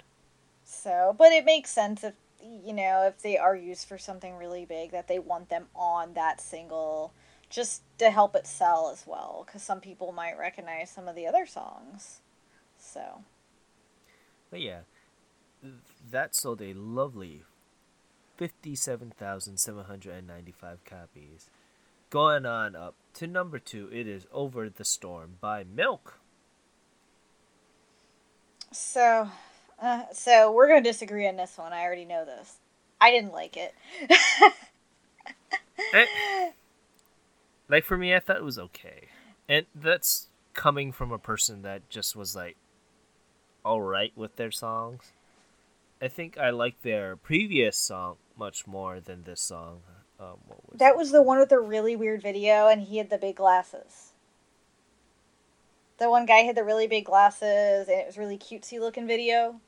[0.65, 4.65] so, but it makes sense if you know if they are used for something really
[4.65, 7.13] big that they want them on that single
[7.51, 11.27] just to help it sell as well because some people might recognize some of the
[11.27, 12.21] other songs.
[12.79, 13.25] So.
[14.51, 14.81] But yeah,
[16.11, 17.43] that sold a lovely
[18.37, 21.51] 57,795 copies.
[22.09, 26.19] Going on up to number two, it is Over the Storm by Milk.
[28.73, 29.29] So,
[29.81, 31.73] uh, so we're gonna disagree on this one.
[31.73, 32.59] I already know this.
[33.01, 33.75] I didn't like it.
[37.71, 39.09] Like for me, I thought it was okay.
[39.49, 42.57] And that's coming from a person that just was like
[43.65, 45.13] alright with their songs.
[46.03, 49.83] I think I like their previous song much more than this song.
[50.19, 50.97] Um, what was that it?
[50.97, 54.13] was the one with the really weird video, and he had the big glasses.
[55.99, 59.61] The one guy had the really big glasses, and it was really cutesy looking video.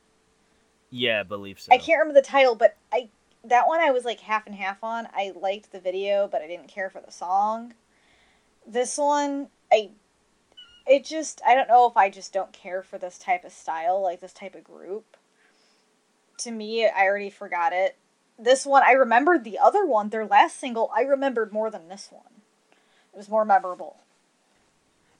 [0.91, 1.73] Yeah, I believe so.
[1.73, 3.09] I can't remember the title, but I
[3.45, 5.07] that one I was like half and half on.
[5.15, 7.75] I liked the video, but I didn't care for the song.
[8.67, 9.91] This one, I
[10.87, 14.01] it just I don't know if I just don't care for this type of style,
[14.03, 15.17] like this type of group.
[16.39, 17.97] To me, I already forgot it.
[18.39, 22.09] This one, I remembered the other one, their last single, I remembered more than this
[22.11, 22.43] one.
[23.13, 23.99] It was more memorable.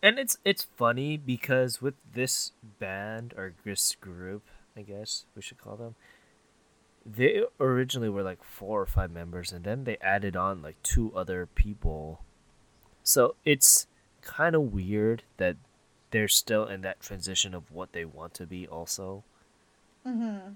[0.03, 4.43] And it's it's funny because with this band or this group,
[4.77, 5.95] I guess we should call them,
[7.07, 11.13] they originally were like four or five members, and then they added on like two
[11.15, 12.25] other people.
[13.13, 13.87] So it's
[14.23, 15.57] kind of weird that
[16.13, 19.23] they're still in that transition of what they want to be, also.
[20.07, 20.55] Mm-hmm.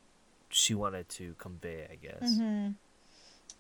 [0.49, 1.86] she wanted to convey.
[1.91, 2.32] I guess.
[2.32, 2.70] Mm-hmm.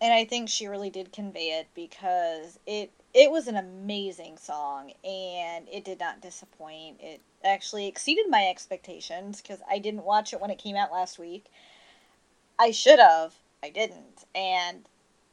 [0.00, 4.92] And I think she really did convey it because it it was an amazing song
[5.02, 6.98] and it did not disappoint.
[7.00, 11.18] It actually exceeded my expectations because I didn't watch it when it came out last
[11.18, 11.46] week.
[12.58, 13.34] I should have.
[13.62, 14.24] I didn't.
[14.34, 14.84] And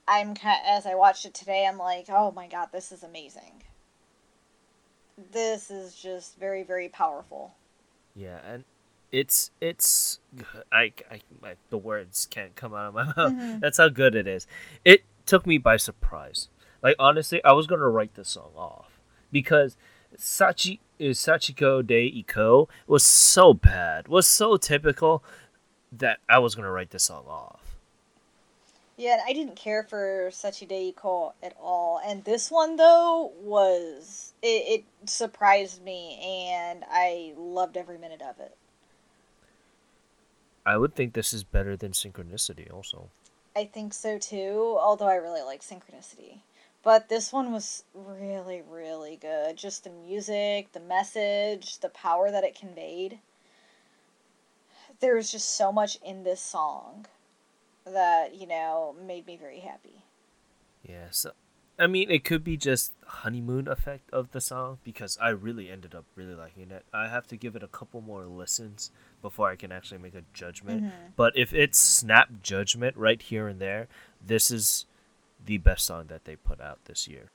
[0.08, 3.64] I'm kind as I watched it today, I'm like, oh my god, this is amazing.
[5.32, 7.54] This is just very very powerful.
[8.16, 8.64] Yeah, and
[9.12, 10.20] it's it's
[10.72, 13.34] I, I, I the words can't come out of my mouth.
[13.34, 13.60] Mhm.
[13.60, 14.48] That's how good it is.
[14.84, 16.50] It took me by surprise.
[16.82, 19.00] Like honestly, I was gonna write this song off
[19.32, 19.78] because
[20.18, 25.24] Sachi is Sachiko de Iko was so bad, was so typical
[25.92, 27.62] that I was gonna write this song off.
[28.98, 32.00] Yeah, I didn't care for Sachi de Iko at all.
[32.06, 38.40] And this one though was it, it surprised me and I loved every minute of
[38.40, 38.56] it.
[40.66, 43.10] I would think this is better than Synchronicity also.
[43.56, 46.40] I think so too, although I really like Synchronicity.
[46.84, 49.58] But this one was really, really good.
[49.58, 53.20] Just the music, the message, the power that it conveyed.
[55.00, 57.08] There was just so much in this song
[57.86, 60.04] that, you know, made me very happy.
[60.84, 61.32] Yeah, so
[61.78, 65.94] I mean, it could be just honeymoon effect of the song because I really ended
[65.94, 66.86] up really liking it.
[66.94, 68.92] I have to give it a couple more listens
[69.26, 70.84] before I can actually make a judgment.
[70.84, 71.16] Mhm.
[71.16, 73.88] But if it's snap judgment right here and there,
[74.22, 74.86] this is
[75.44, 77.32] the best song that they put out this year.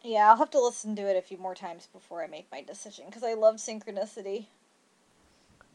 [0.00, 2.62] Yeah, I'll have to listen to it a few more times before I make my
[2.62, 4.46] decision because I love Synchronicity.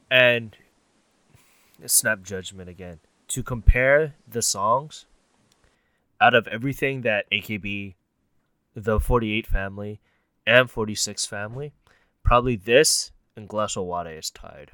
[0.09, 0.55] And
[1.85, 3.01] snap judgment again.
[3.27, 5.05] To compare the songs,
[6.21, 7.95] out of everything that AKB,
[8.73, 9.99] the 48 family,
[10.47, 11.73] and 46 family,
[12.23, 14.71] probably this and Glass wo Ware is tied.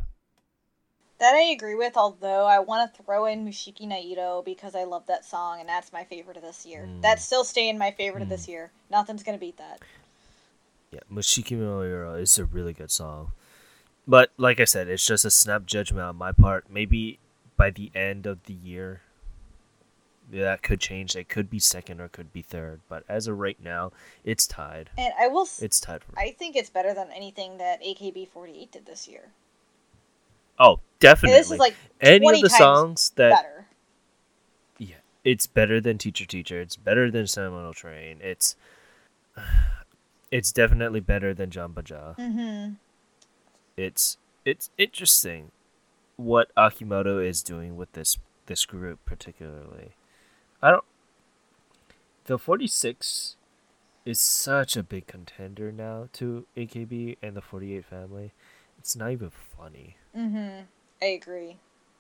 [1.20, 5.08] That I agree with, although I want to throw in Mushiki Naito because I love
[5.08, 6.88] that song and that's my favorite of this year.
[6.88, 7.02] Mm.
[7.02, 8.72] That's still staying my favorite of this year.
[8.92, 9.80] Nothing's going to beat that.
[10.92, 13.32] Yeah, Mushiki Yura is a really good song.
[14.08, 16.70] But like I said, it's just a snap judgment on my part.
[16.70, 17.20] Maybe
[17.58, 19.02] by the end of the year,
[20.32, 21.16] that could change.
[21.16, 22.82] It could be second or could be third.
[22.88, 23.92] But as of right now,
[24.24, 24.92] it's tied.
[24.98, 28.72] And I will s It's tied for I think it's better than anything that AKB48
[28.72, 29.32] did this year.
[30.60, 31.38] Oh, And definitely.
[31.38, 33.66] this is like Any of the songs that better.
[34.80, 36.60] yeah, it's better than Teacher Teacher.
[36.62, 38.20] It's better than Sentimental Train.
[38.22, 38.56] It's
[40.32, 42.18] it's definitely better than Jabaja.
[42.18, 42.74] Mm-hmm.
[43.76, 45.52] It's it's interesting
[46.16, 49.92] what Akimoto is doing with this this group particularly.
[50.62, 50.84] I don't
[52.26, 53.36] the 46
[54.06, 58.34] is such a big contender now to AKB and the 48 family.
[58.80, 60.62] It's not even funny Mm-hmm.
[61.02, 61.58] I agree.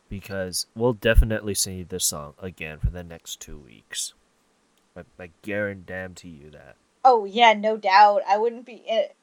[0.09, 4.13] because we'll definitely sing this song again for the next two weeks.
[4.95, 6.77] I, I guarantee you that.
[7.05, 8.21] Oh yeah, no doubt.
[8.27, 8.83] I wouldn't be.
[8.87, 9.15] It,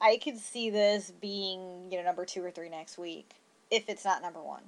[0.00, 3.30] I could see this being you know number two or three next week
[3.70, 4.62] if it's not number one.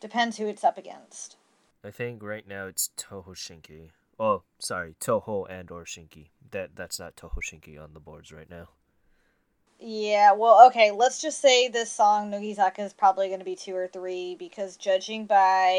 [0.00, 1.36] Depends who it's up against.
[1.82, 3.90] I think right now it's Toho Shinki.
[4.18, 6.26] Oh, sorry, Toho and or Shinki.
[6.50, 8.68] That that's not Toho Shinki on the boards right now.
[9.86, 13.76] Yeah, well, okay, let's just say this song Nogizaka is probably going to be two
[13.76, 15.72] or three because judging by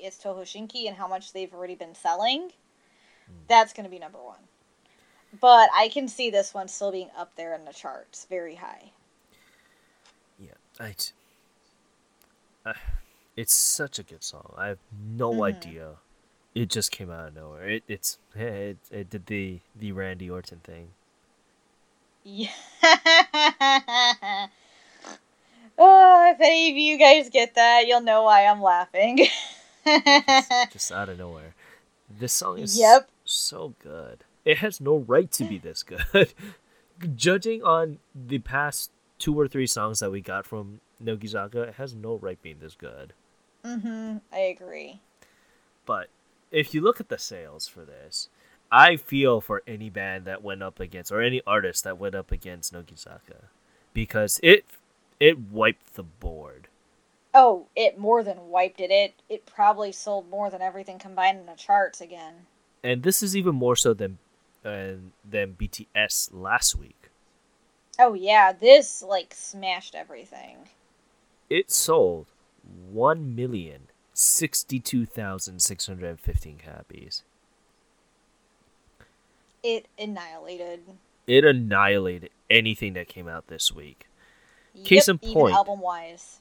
[0.00, 2.52] its Toho Shinki and how much they've already been selling,
[3.48, 4.38] that's going to be number one.
[5.40, 8.92] But I can see this one still being up there in the charts, very high.
[10.38, 10.94] Yeah, I.
[13.36, 14.54] it's such a good song.
[14.56, 14.78] I have
[15.18, 15.42] no Mhm.
[15.42, 15.96] idea.
[16.54, 17.68] It just came out of nowhere.
[17.68, 20.90] It it's it, it did the the Randy Orton thing.
[22.30, 22.50] Yeah.
[25.78, 29.26] oh, if any of you guys get that, you'll know why I'm laughing.
[29.86, 31.54] Just, just out of nowhere.
[32.10, 33.08] This song is Yep.
[33.24, 34.24] so good.
[34.44, 36.34] It has no right to be this good.
[37.16, 41.94] Judging on the past two or three songs that we got from Nogizaka, it has
[41.94, 43.14] no right being this good.
[43.64, 44.18] Mm-hmm.
[44.30, 45.00] I agree.
[45.86, 46.08] But
[46.50, 48.28] if you look at the sales for this,
[48.70, 52.30] I feel for any band that went up against or any artist that went up
[52.30, 53.44] against Nogizaka
[53.94, 54.64] because it
[55.18, 56.68] it wiped the board.
[57.34, 58.90] Oh, it more than wiped it.
[58.90, 62.46] It it probably sold more than everything combined in the charts again.
[62.82, 64.18] And this is even more so than
[64.64, 64.94] uh,
[65.28, 67.10] than BTS last week.
[67.98, 70.68] Oh yeah, this like smashed everything.
[71.48, 72.26] It sold
[72.90, 77.24] one million sixty-two thousand six hundred and fifteen copies.
[79.62, 80.80] It annihilated.
[81.26, 84.06] It annihilated anything that came out this week.
[84.84, 85.54] Case in point.
[85.54, 86.40] album wise.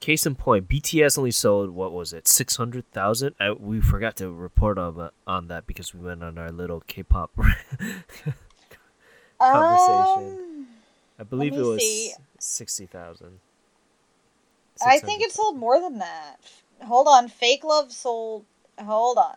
[0.00, 3.34] Case in point, BTS only sold what was it, six hundred thousand?
[3.60, 8.36] We forgot to report on on that because we went on our little K-pop conversation.
[9.38, 10.66] Um,
[11.18, 12.12] I believe it was see.
[12.38, 13.38] sixty thousand.
[14.84, 16.38] I think it sold more than that.
[16.82, 18.44] Hold on, Fake Love sold.
[18.80, 19.36] Hold on.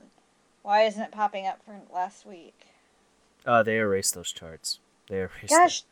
[0.64, 2.60] Why isn't it popping up for last week?
[3.46, 4.80] Uh, they erased those charts.
[5.08, 5.50] They erased.
[5.50, 5.84] Gosh,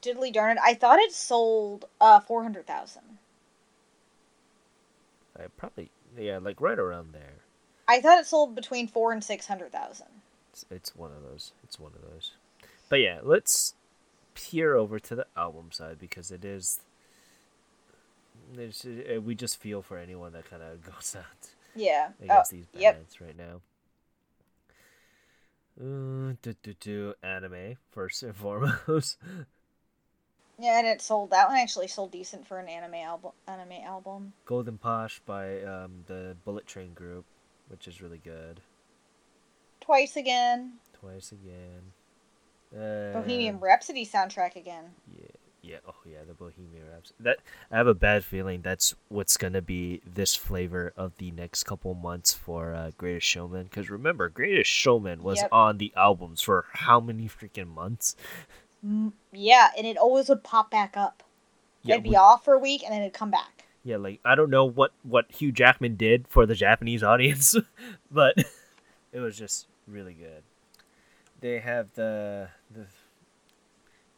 [0.00, 0.62] diddly darn it!
[0.62, 3.18] I thought it sold uh four hundred thousand.
[5.38, 7.40] I probably yeah, like right around there.
[7.88, 10.06] I thought it sold between four and six hundred thousand.
[10.52, 11.52] It's, it's one of those.
[11.64, 12.32] It's one of those.
[12.88, 13.74] But yeah, let's
[14.34, 16.80] peer over to the album side because it is.
[18.54, 22.08] There's, uh, we just feel for anyone that kind of goes out Yeah.
[22.22, 22.96] against oh, these yep.
[22.96, 23.60] bands right now.
[25.80, 29.18] Uh, do, do, do, anime first and foremost.
[30.58, 31.30] Yeah, and it sold.
[31.30, 33.32] That one actually sold decent for an anime album.
[33.48, 34.32] Anime album.
[34.44, 37.24] Golden Posh by um, the Bullet Train Group,
[37.68, 38.60] which is really good.
[39.80, 40.74] Twice again.
[41.00, 41.92] Twice again.
[42.72, 44.84] Uh, Bohemian Rhapsody soundtrack again.
[45.10, 45.26] Yeah,
[45.62, 45.76] yeah.
[45.88, 46.18] Oh, yeah.
[46.26, 47.14] The Bohemian Rhapsody.
[47.20, 47.38] That
[47.70, 51.94] I have a bad feeling that's what's gonna be this flavor of the next couple
[51.94, 53.64] months for uh, Greatest Showman.
[53.64, 55.48] Because remember, Greatest Showman was Yep.
[55.52, 58.16] on the albums for how many freaking months?
[58.84, 61.22] Mm, yeah, and it always would pop back up.
[61.82, 63.64] Yeah, it'd be we- off for a week and then it'd come back.
[63.84, 63.96] yeah.
[63.96, 67.54] Like I don't know what what Hugh Jackman did for the Japanese audience,
[68.10, 68.36] but
[69.12, 70.42] it was just really good.
[71.40, 72.86] They have the the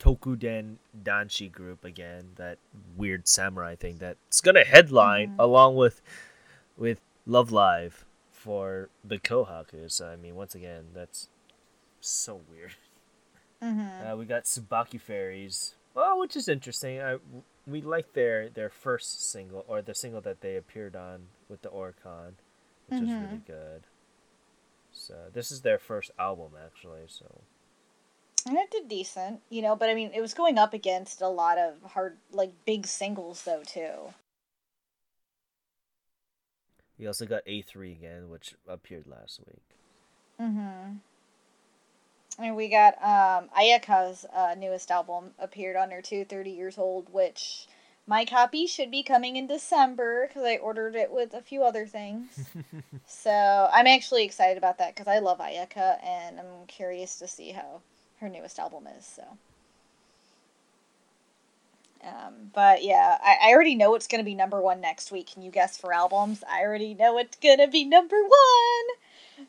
[0.01, 2.59] Touken Danshi group again, that
[2.97, 5.39] weird samurai thing that's gonna headline Mhm.
[5.39, 6.03] along with
[6.77, 10.05] with Love Live for the Kohakus.
[10.05, 11.29] I mean, once again, that's
[12.01, 12.75] so weird.
[13.63, 14.07] Mm-hmm.
[14.07, 15.49] Uh, we got Tsubaki Factory,
[15.95, 17.01] well, which is interesting.
[17.01, 17.19] I
[17.67, 21.71] we like their their first single or the single that they appeared on with the
[21.71, 22.35] Oricon,
[22.89, 23.87] which is really good.
[24.93, 27.05] So this is their first album actually.
[27.07, 27.41] So
[28.47, 31.29] And it did decent, you know, but I mean, it was going up against a
[31.29, 34.13] lot of hard, like, big singles, though, too.
[36.99, 39.63] we also got A three again, which appeared last week.
[40.41, 40.97] Mm-hmm.
[42.43, 47.13] And we got um, Ayaka's uh, newest album appeared on her too, 30 years old,
[47.13, 47.69] which
[48.07, 51.87] my copy should be coming in December because I ordered it with a few other
[51.87, 52.51] things.
[53.07, 57.53] so I'm actually excited about that because I love Ayaka and I'm curious to see
[57.53, 57.81] how
[58.25, 59.05] her newest album is.
[59.05, 59.23] So.
[62.03, 65.33] Um, but yeah, I, I already know it's gonna be number one next week.
[65.33, 66.43] Can you guess for albums?
[66.51, 69.47] I already know it's gonna be number one.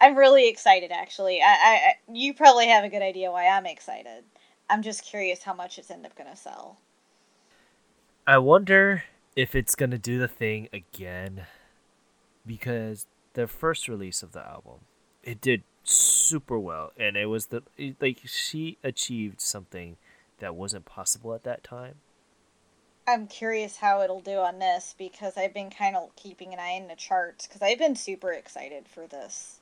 [0.00, 1.40] I'm really excited, actually.
[1.40, 4.24] I, I, I you probably have a good idea why I'm excited.
[4.68, 6.78] I'm just curious how much it's end up gonna sell.
[8.26, 11.46] I wonder if it's gonna do the thing again,
[12.46, 14.80] because the first release of the album,
[15.22, 17.62] it did super well, and it was the
[18.00, 19.96] like she achieved something
[20.38, 21.96] that wasn't possible at that time.
[23.06, 26.78] I'm curious how it'll do on this because I've been kind of keeping an eye
[26.80, 29.60] on the charts because I've been super excited for this,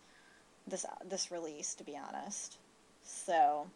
[0.67, 2.59] this this release to be honest.
[3.03, 3.67] So,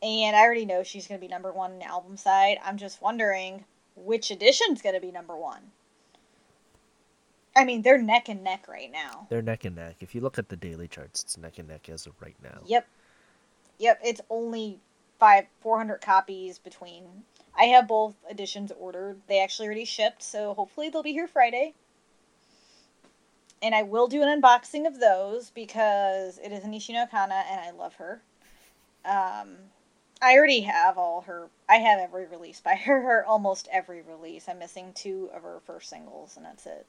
[0.00, 2.58] and I already know she's gonna be number one in the album side.
[2.64, 3.64] I'm just wondering
[3.96, 5.72] which edition's gonna be number one.
[7.58, 9.26] I mean, they're neck and neck right now.
[9.28, 9.96] They're neck and neck.
[9.98, 12.60] If you look at the daily charts, it's neck and neck as of right now.
[12.64, 12.86] Yep.
[13.78, 14.78] Yep, it's only
[15.18, 17.24] five four hundred copies between.
[17.56, 19.20] I have both editions ordered.
[19.26, 21.74] They actually already shipped, so hopefully they'll be here Friday.
[23.60, 27.72] And I will do an unboxing of those because it is Nishino Kana and I
[27.72, 28.22] love her.
[29.04, 29.56] Um,
[30.22, 31.48] I already have all her.
[31.68, 33.02] I have every release by her.
[33.02, 34.48] Her almost every release.
[34.48, 36.86] I'm missing two of her first singles, and that's it.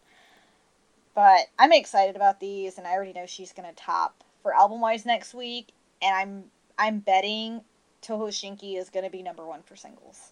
[1.20, 5.06] But I'm excited about these, and I already know she's gonna top for album wise
[5.06, 5.74] next week.
[6.02, 6.44] And I'm
[6.78, 7.60] I'm betting
[8.02, 10.32] Toho Shinki is gonna be number one for singles.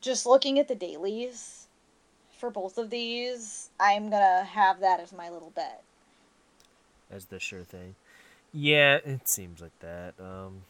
[0.00, 1.68] Just looking at the dailies
[2.36, 5.84] for both of these, I'm gonna have that as my little bet.
[7.08, 7.94] As the sure thing.
[8.52, 10.14] Yeah, it seems like that.
[10.18, 10.62] Um,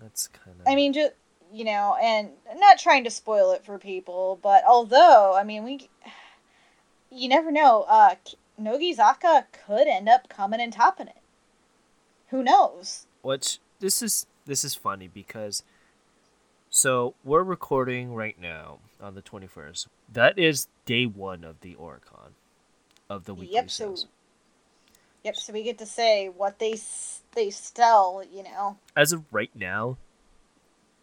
[0.00, 0.66] that's kind of.
[0.66, 1.12] I mean, just
[1.52, 5.90] you know, and not trying to spoil it for people, but although, I mean, we,
[7.12, 8.14] you never know, uh,
[8.60, 11.20] Nogizaka could end up coming and topping it.
[12.28, 13.06] Who knows?
[13.22, 15.62] Which this is this is funny because
[16.70, 19.88] so we're recording right now on the 21st.
[20.10, 22.32] That is day 1 of the Oricon
[23.10, 24.06] of the weekly Yep, so sales.
[25.24, 26.76] Yep, so we get to say what they
[27.34, 28.78] they sell, you know.
[28.96, 29.98] As of right now,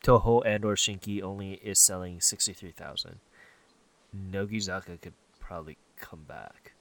[0.03, 3.19] Toho and or Shinki only is selling 63,000.
[4.31, 6.73] Nogizaka could probably come back.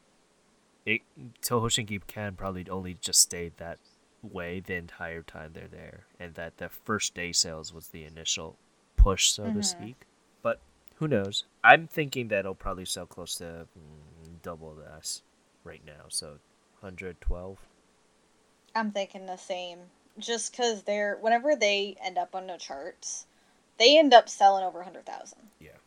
[0.87, 1.03] It
[1.43, 3.79] Toho Shinki can probably only just stay that
[4.23, 8.57] way the entire time they're there, and that the first day sales was the initial
[8.97, 9.65] push, so to Mhm.
[9.65, 10.07] speak.
[10.43, 10.61] But
[10.97, 11.45] who knows?
[11.63, 15.23] I'm thinking that it'll probably sell close to mm, double this
[15.65, 16.39] right now, so
[16.81, 17.59] 112.
[18.75, 19.91] I'm thinking the same.
[20.19, 23.27] Just because they're, whenever they end up on the charts,
[23.79, 25.39] they end up selling over 100,000.
[25.61, 25.78] Yeah.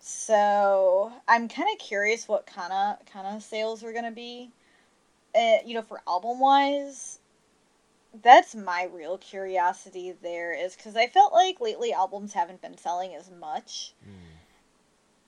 [0.00, 4.50] So I'm kind of curious what kind of kind of sales are gonna be.
[5.34, 7.20] Uh, you know, for album wise,
[8.22, 10.12] that's my real curiosity.
[10.12, 14.40] There is because I felt like lately albums haven't been selling as much, Mm.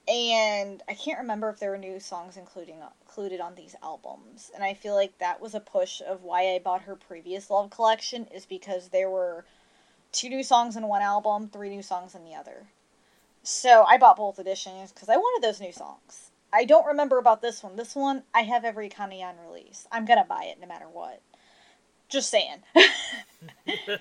[0.09, 4.51] and I can't remember if there were new songs including included on these albums.
[4.55, 7.71] And I feel like that was a push of why I bought her previous Love
[7.71, 9.45] collection is because there were
[10.13, 12.69] two new songs in one album, three new songs in the other.
[13.43, 16.31] So I bought both editions because I wanted those new songs.
[16.53, 17.77] I don't remember about this one.
[17.77, 19.87] This one I have every Kanayan release.
[19.91, 21.21] I'm gonna buy it no matter what.
[22.09, 22.63] Just saying.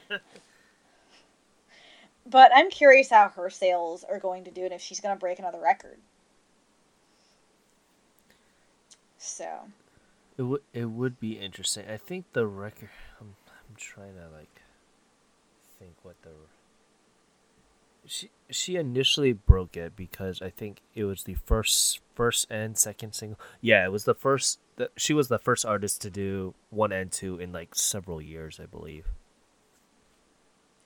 [2.26, 5.39] but I'm curious how her sales are going to do and if she's gonna break
[5.39, 5.98] another record.
[9.18, 9.48] So
[10.38, 11.86] It would it would be interesting.
[11.89, 12.89] I think the record.
[13.20, 14.62] I'm I'm trying to like
[15.80, 16.30] think what the.
[18.12, 23.14] She she initially broke it because I think it was the first first and second
[23.14, 23.39] single.
[23.62, 24.59] Yeah, it was the first.
[24.76, 28.59] The, she was the first artist to do one and two in like several years,
[28.62, 29.07] I believe.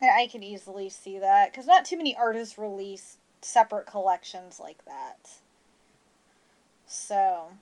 [0.03, 5.28] I can easily see that because not too many artists release separate collections like that.
[6.86, 7.53] So,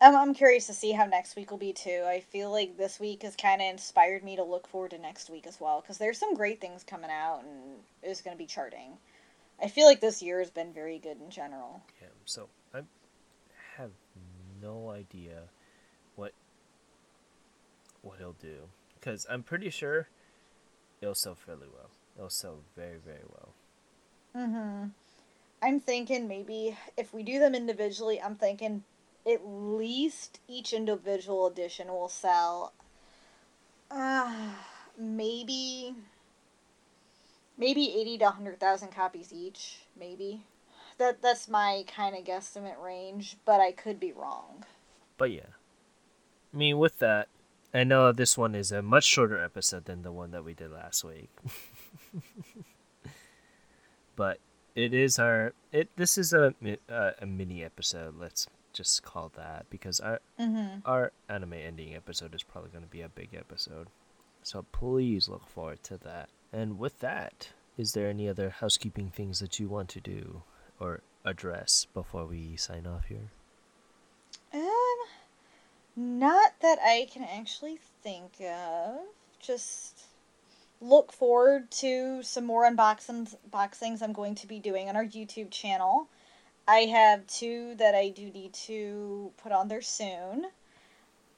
[0.00, 2.04] I'm I'm curious to see how next week will be too.
[2.06, 5.30] I feel like this week has kind of inspired me to look forward to next
[5.30, 8.46] week as well because there's some great things coming out and it's going to be
[8.46, 8.98] charting.
[9.62, 11.82] I feel like this year has been very good in general.
[12.00, 12.80] Yeah, so I
[13.78, 13.90] have
[14.60, 15.44] no idea
[16.14, 16.32] what
[18.02, 18.68] what he'll do
[19.00, 20.08] because I'm pretty sure
[21.00, 21.90] it'll sell fairly well.
[22.16, 23.54] It'll sell very very well.
[24.36, 24.88] Mm-hmm.
[25.62, 28.84] I'm thinking maybe if we do them individually, I'm thinking
[29.26, 32.72] at least each individual edition will sell
[33.90, 34.50] uh,
[34.98, 35.94] maybe
[37.58, 40.44] maybe 80 to 100,000 copies each, maybe.
[40.98, 44.64] That that's my kind of guesstimate range, but I could be wrong.
[45.18, 45.52] But yeah,
[46.54, 47.28] I mean with that,
[47.74, 50.70] I know this one is a much shorter episode than the one that we did
[50.70, 51.28] last week.
[54.16, 54.38] but
[54.74, 55.90] it is our it.
[55.96, 58.14] This is a mi- uh, a mini episode.
[58.18, 58.46] Let's
[58.76, 60.80] just call that because our Mm-hmm.
[60.84, 63.88] our anime ending episode is probably going to be a big episode.
[64.42, 66.28] So please look forward to that.
[66.52, 70.42] And with that, is there any other housekeeping things that you want to do
[70.78, 73.30] or address before we sign off here?
[74.54, 74.96] Um,
[75.96, 78.98] not that I can actually think of.
[79.40, 80.00] Just
[80.80, 85.50] look forward to some more unboxings boxings I'm going to be doing on our YouTube
[85.50, 86.08] channel.
[86.68, 90.46] I have two that I do need to put on there soon.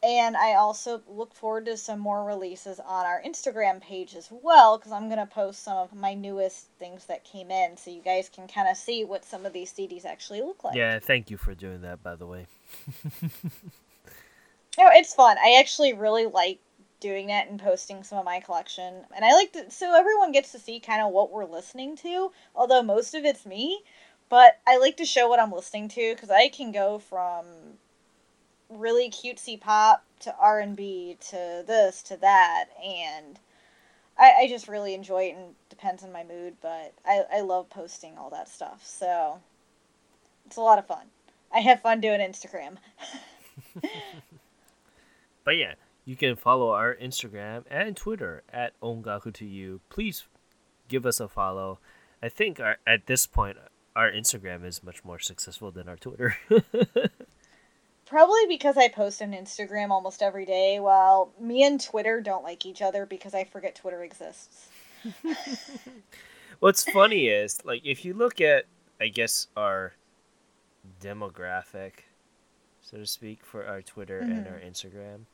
[0.01, 4.79] And I also look forward to some more releases on our Instagram page as well,
[4.79, 8.01] because I'm going to post some of my newest things that came in so you
[8.01, 10.76] guys can kind of see what some of these CDs actually look like.
[10.76, 12.47] Yeah, thank you for doing that by the way.
[14.79, 15.37] No, it's fun.
[15.45, 16.61] I actually really like
[17.01, 19.05] doing that and posting some of my collection.
[19.14, 22.31] And I like to, so everyone gets to see kind of what we're listening to,
[22.55, 23.81] although most of it's me.
[24.29, 27.45] But I like to show what I'm listening to because I can go from
[28.68, 32.66] really cutesy pop to R&B to this to that.
[32.85, 33.39] And
[34.18, 36.57] I, I just really enjoy it and depends on my mood.
[36.61, 38.83] But I, I love posting all that stuff.
[38.85, 39.41] So
[40.47, 41.07] it's a lot of fun.
[41.53, 42.76] I have fun doing Instagram.
[45.49, 49.81] But yeah, you can follow our Instagram and Twitter at ongaku to you.
[49.89, 50.26] Please
[50.89, 51.79] give us a follow.
[52.22, 53.57] I think our, at this point
[53.99, 56.37] our Instagram is much more successful than our Twitter.
[58.07, 62.65] Probably because I post on Instagram almost every day, while me and Twitter don't like
[62.65, 64.69] each other because I forget Twitter exists.
[66.61, 68.67] What's funny is, like, if you look at,
[69.01, 69.95] I guess, our
[71.03, 72.05] demographic,
[72.81, 75.25] so to speak, for our Twitter and our Instagram,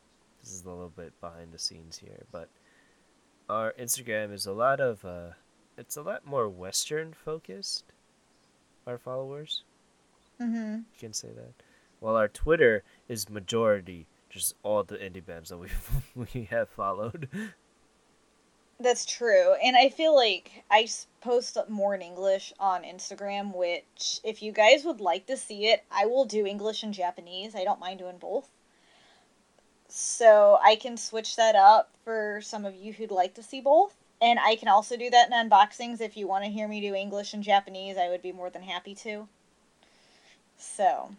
[0.41, 2.49] this is a little bit behind the scenes here, but
[3.49, 5.33] our Instagram is a lot of, uh,
[5.77, 7.94] it's a lot more Western focused,
[8.87, 9.63] our followers.
[10.41, 10.75] Mm-hmm.
[10.77, 11.53] You can say that.
[12.01, 15.69] While our Twitter is majority just all the indie bands that we
[16.35, 17.29] we have followed.
[18.81, 19.55] That's true.
[19.63, 20.89] And I feel like I
[21.21, 25.85] post more in English on Instagram, which, if you guys would like to see it,
[25.91, 27.55] I will do English and Japanese.
[27.55, 28.51] I don't mind doing both.
[29.87, 33.95] So I can switch that up for some of you who'd like to see both.
[34.21, 36.01] And I can also do that in unboxings.
[36.01, 38.63] If you want to hear me do English and Japanese, I would be more than
[38.63, 39.29] happy to.
[40.57, 41.11] So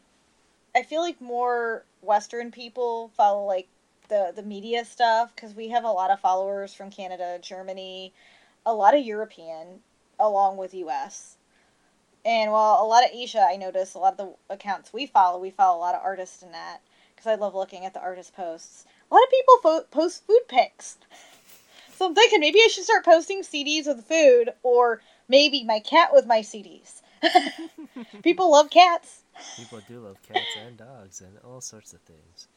[0.76, 3.68] I feel like more Western people follow like
[4.08, 8.14] the the media stuff because we have a lot of followers from Canada, Germany,
[8.66, 9.82] a lot of European,
[10.20, 11.38] along with U.S.
[12.26, 15.40] And while a lot of Asia, I notice a lot of the accounts we follow,
[15.40, 16.80] we follow a lot of artists in that
[17.16, 18.86] because I love looking at the artist posts.
[19.12, 20.98] A lot of people fo- post food pics.
[21.96, 26.10] So I'm thinking maybe I should start posting CDs with food, or maybe my cat
[26.12, 27.02] with my CDs.
[28.24, 29.24] people love cats.
[29.58, 32.48] People do love cats and dogs and all sorts of things.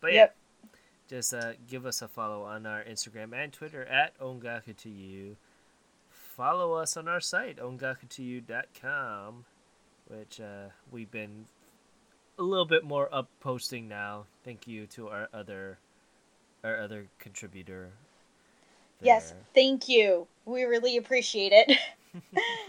[0.00, 0.36] But Yep.
[0.36, 0.68] yeah,
[1.08, 5.36] just uh, give us a follow on our Instagram and Twitter at ongaku to you.
[6.10, 9.44] Follow us on our site ongaku2you.com,
[10.08, 11.46] which uh, we've been
[12.38, 14.24] a little bit more up posting now.
[14.44, 15.78] Thank you to our other
[16.64, 17.92] our other contributor.
[19.02, 20.26] Yes, thank you.
[20.44, 21.78] We really appreciate it.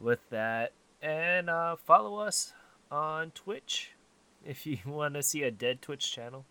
[0.00, 0.72] with that.
[1.02, 2.52] And uh, follow us
[2.90, 3.92] on Twitch
[4.44, 6.44] if you want to see a dead Twitch channel.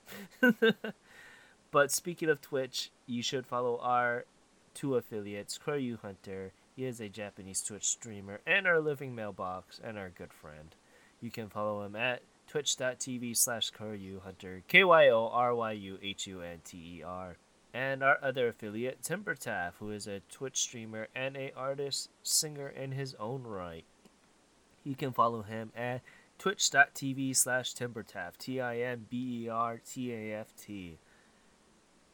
[1.71, 4.25] but speaking of Twitch, you should follow our
[4.73, 6.51] two affiliates, Kyoryu Hunter.
[6.75, 10.75] He is a Japanese Twitch streamer and our living mailbox and our good friend.
[11.21, 15.97] You can follow him at twitch.tv slash Kyoryu Hunter, K Y O R Y U
[16.01, 17.37] H U N T E R
[17.75, 22.93] and our other affiliate, Timbertaft, who is a Twitch streamer and a artist singer in
[22.93, 23.83] his own right.
[24.85, 26.01] You can follow him at
[26.39, 30.99] twitch.tv slash Timbertaft, T I M B E R T A F T.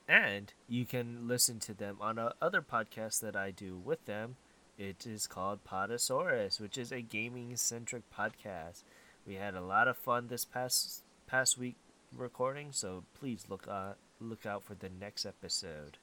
[0.07, 4.37] And you can listen to them on a other podcast that I do with them.
[4.79, 8.81] It is called Podosaurus, which is a gaming centric podcast.
[9.27, 11.75] We had a lot of fun this past past week
[12.17, 15.97] recording, so please look uh, look out for the next episode.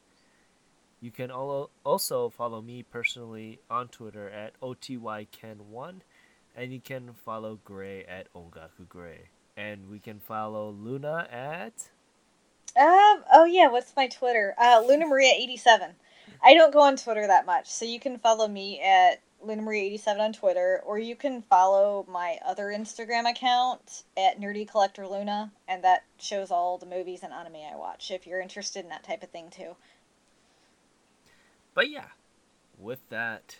[1.00, 6.00] You can also follow me personally on Twitter at OTYKen1,
[6.56, 9.28] and you can follow Gray at Ongaku Gray.
[9.56, 11.90] And we can follow Luna at.
[12.76, 13.24] Um.
[13.32, 13.68] Oh yeah.
[13.68, 14.54] What's my Twitter?
[14.58, 15.92] Uh, Luna Maria eighty seven.
[16.42, 19.80] I don't go on Twitter that much, so you can follow me at Luna Marie
[19.80, 25.06] eighty seven on Twitter, or you can follow my other Instagram account at Nerdy Collector
[25.06, 28.10] Luna, and that shows all the movies and anime I watch.
[28.10, 29.76] If you're interested in that type of thing too.
[31.74, 32.06] But yeah,
[32.76, 33.58] with that,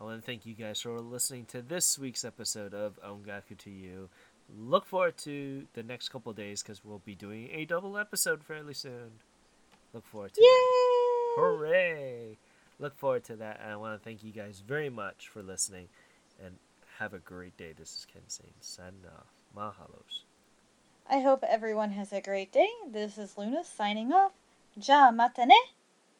[0.00, 3.70] I want to thank you guys for listening to this week's episode of Ongaku to
[3.70, 4.08] You.
[4.56, 8.74] Look forward to the next couple days because we'll be doing a double episode fairly
[8.74, 9.10] soon.
[9.92, 10.44] Look forward to it.
[10.44, 11.34] Yay!
[11.36, 12.38] Hooray!
[12.78, 15.88] Look forward to that, and I want to thank you guys very much for listening,
[16.42, 16.56] and
[16.98, 17.72] have a great day.
[17.76, 19.26] This is Ken saying, signing off.
[19.56, 20.22] Mahalos.
[21.10, 22.68] I hope everyone has a great day.
[22.88, 24.32] This is Luna signing off.
[24.76, 25.56] Ja mata ne.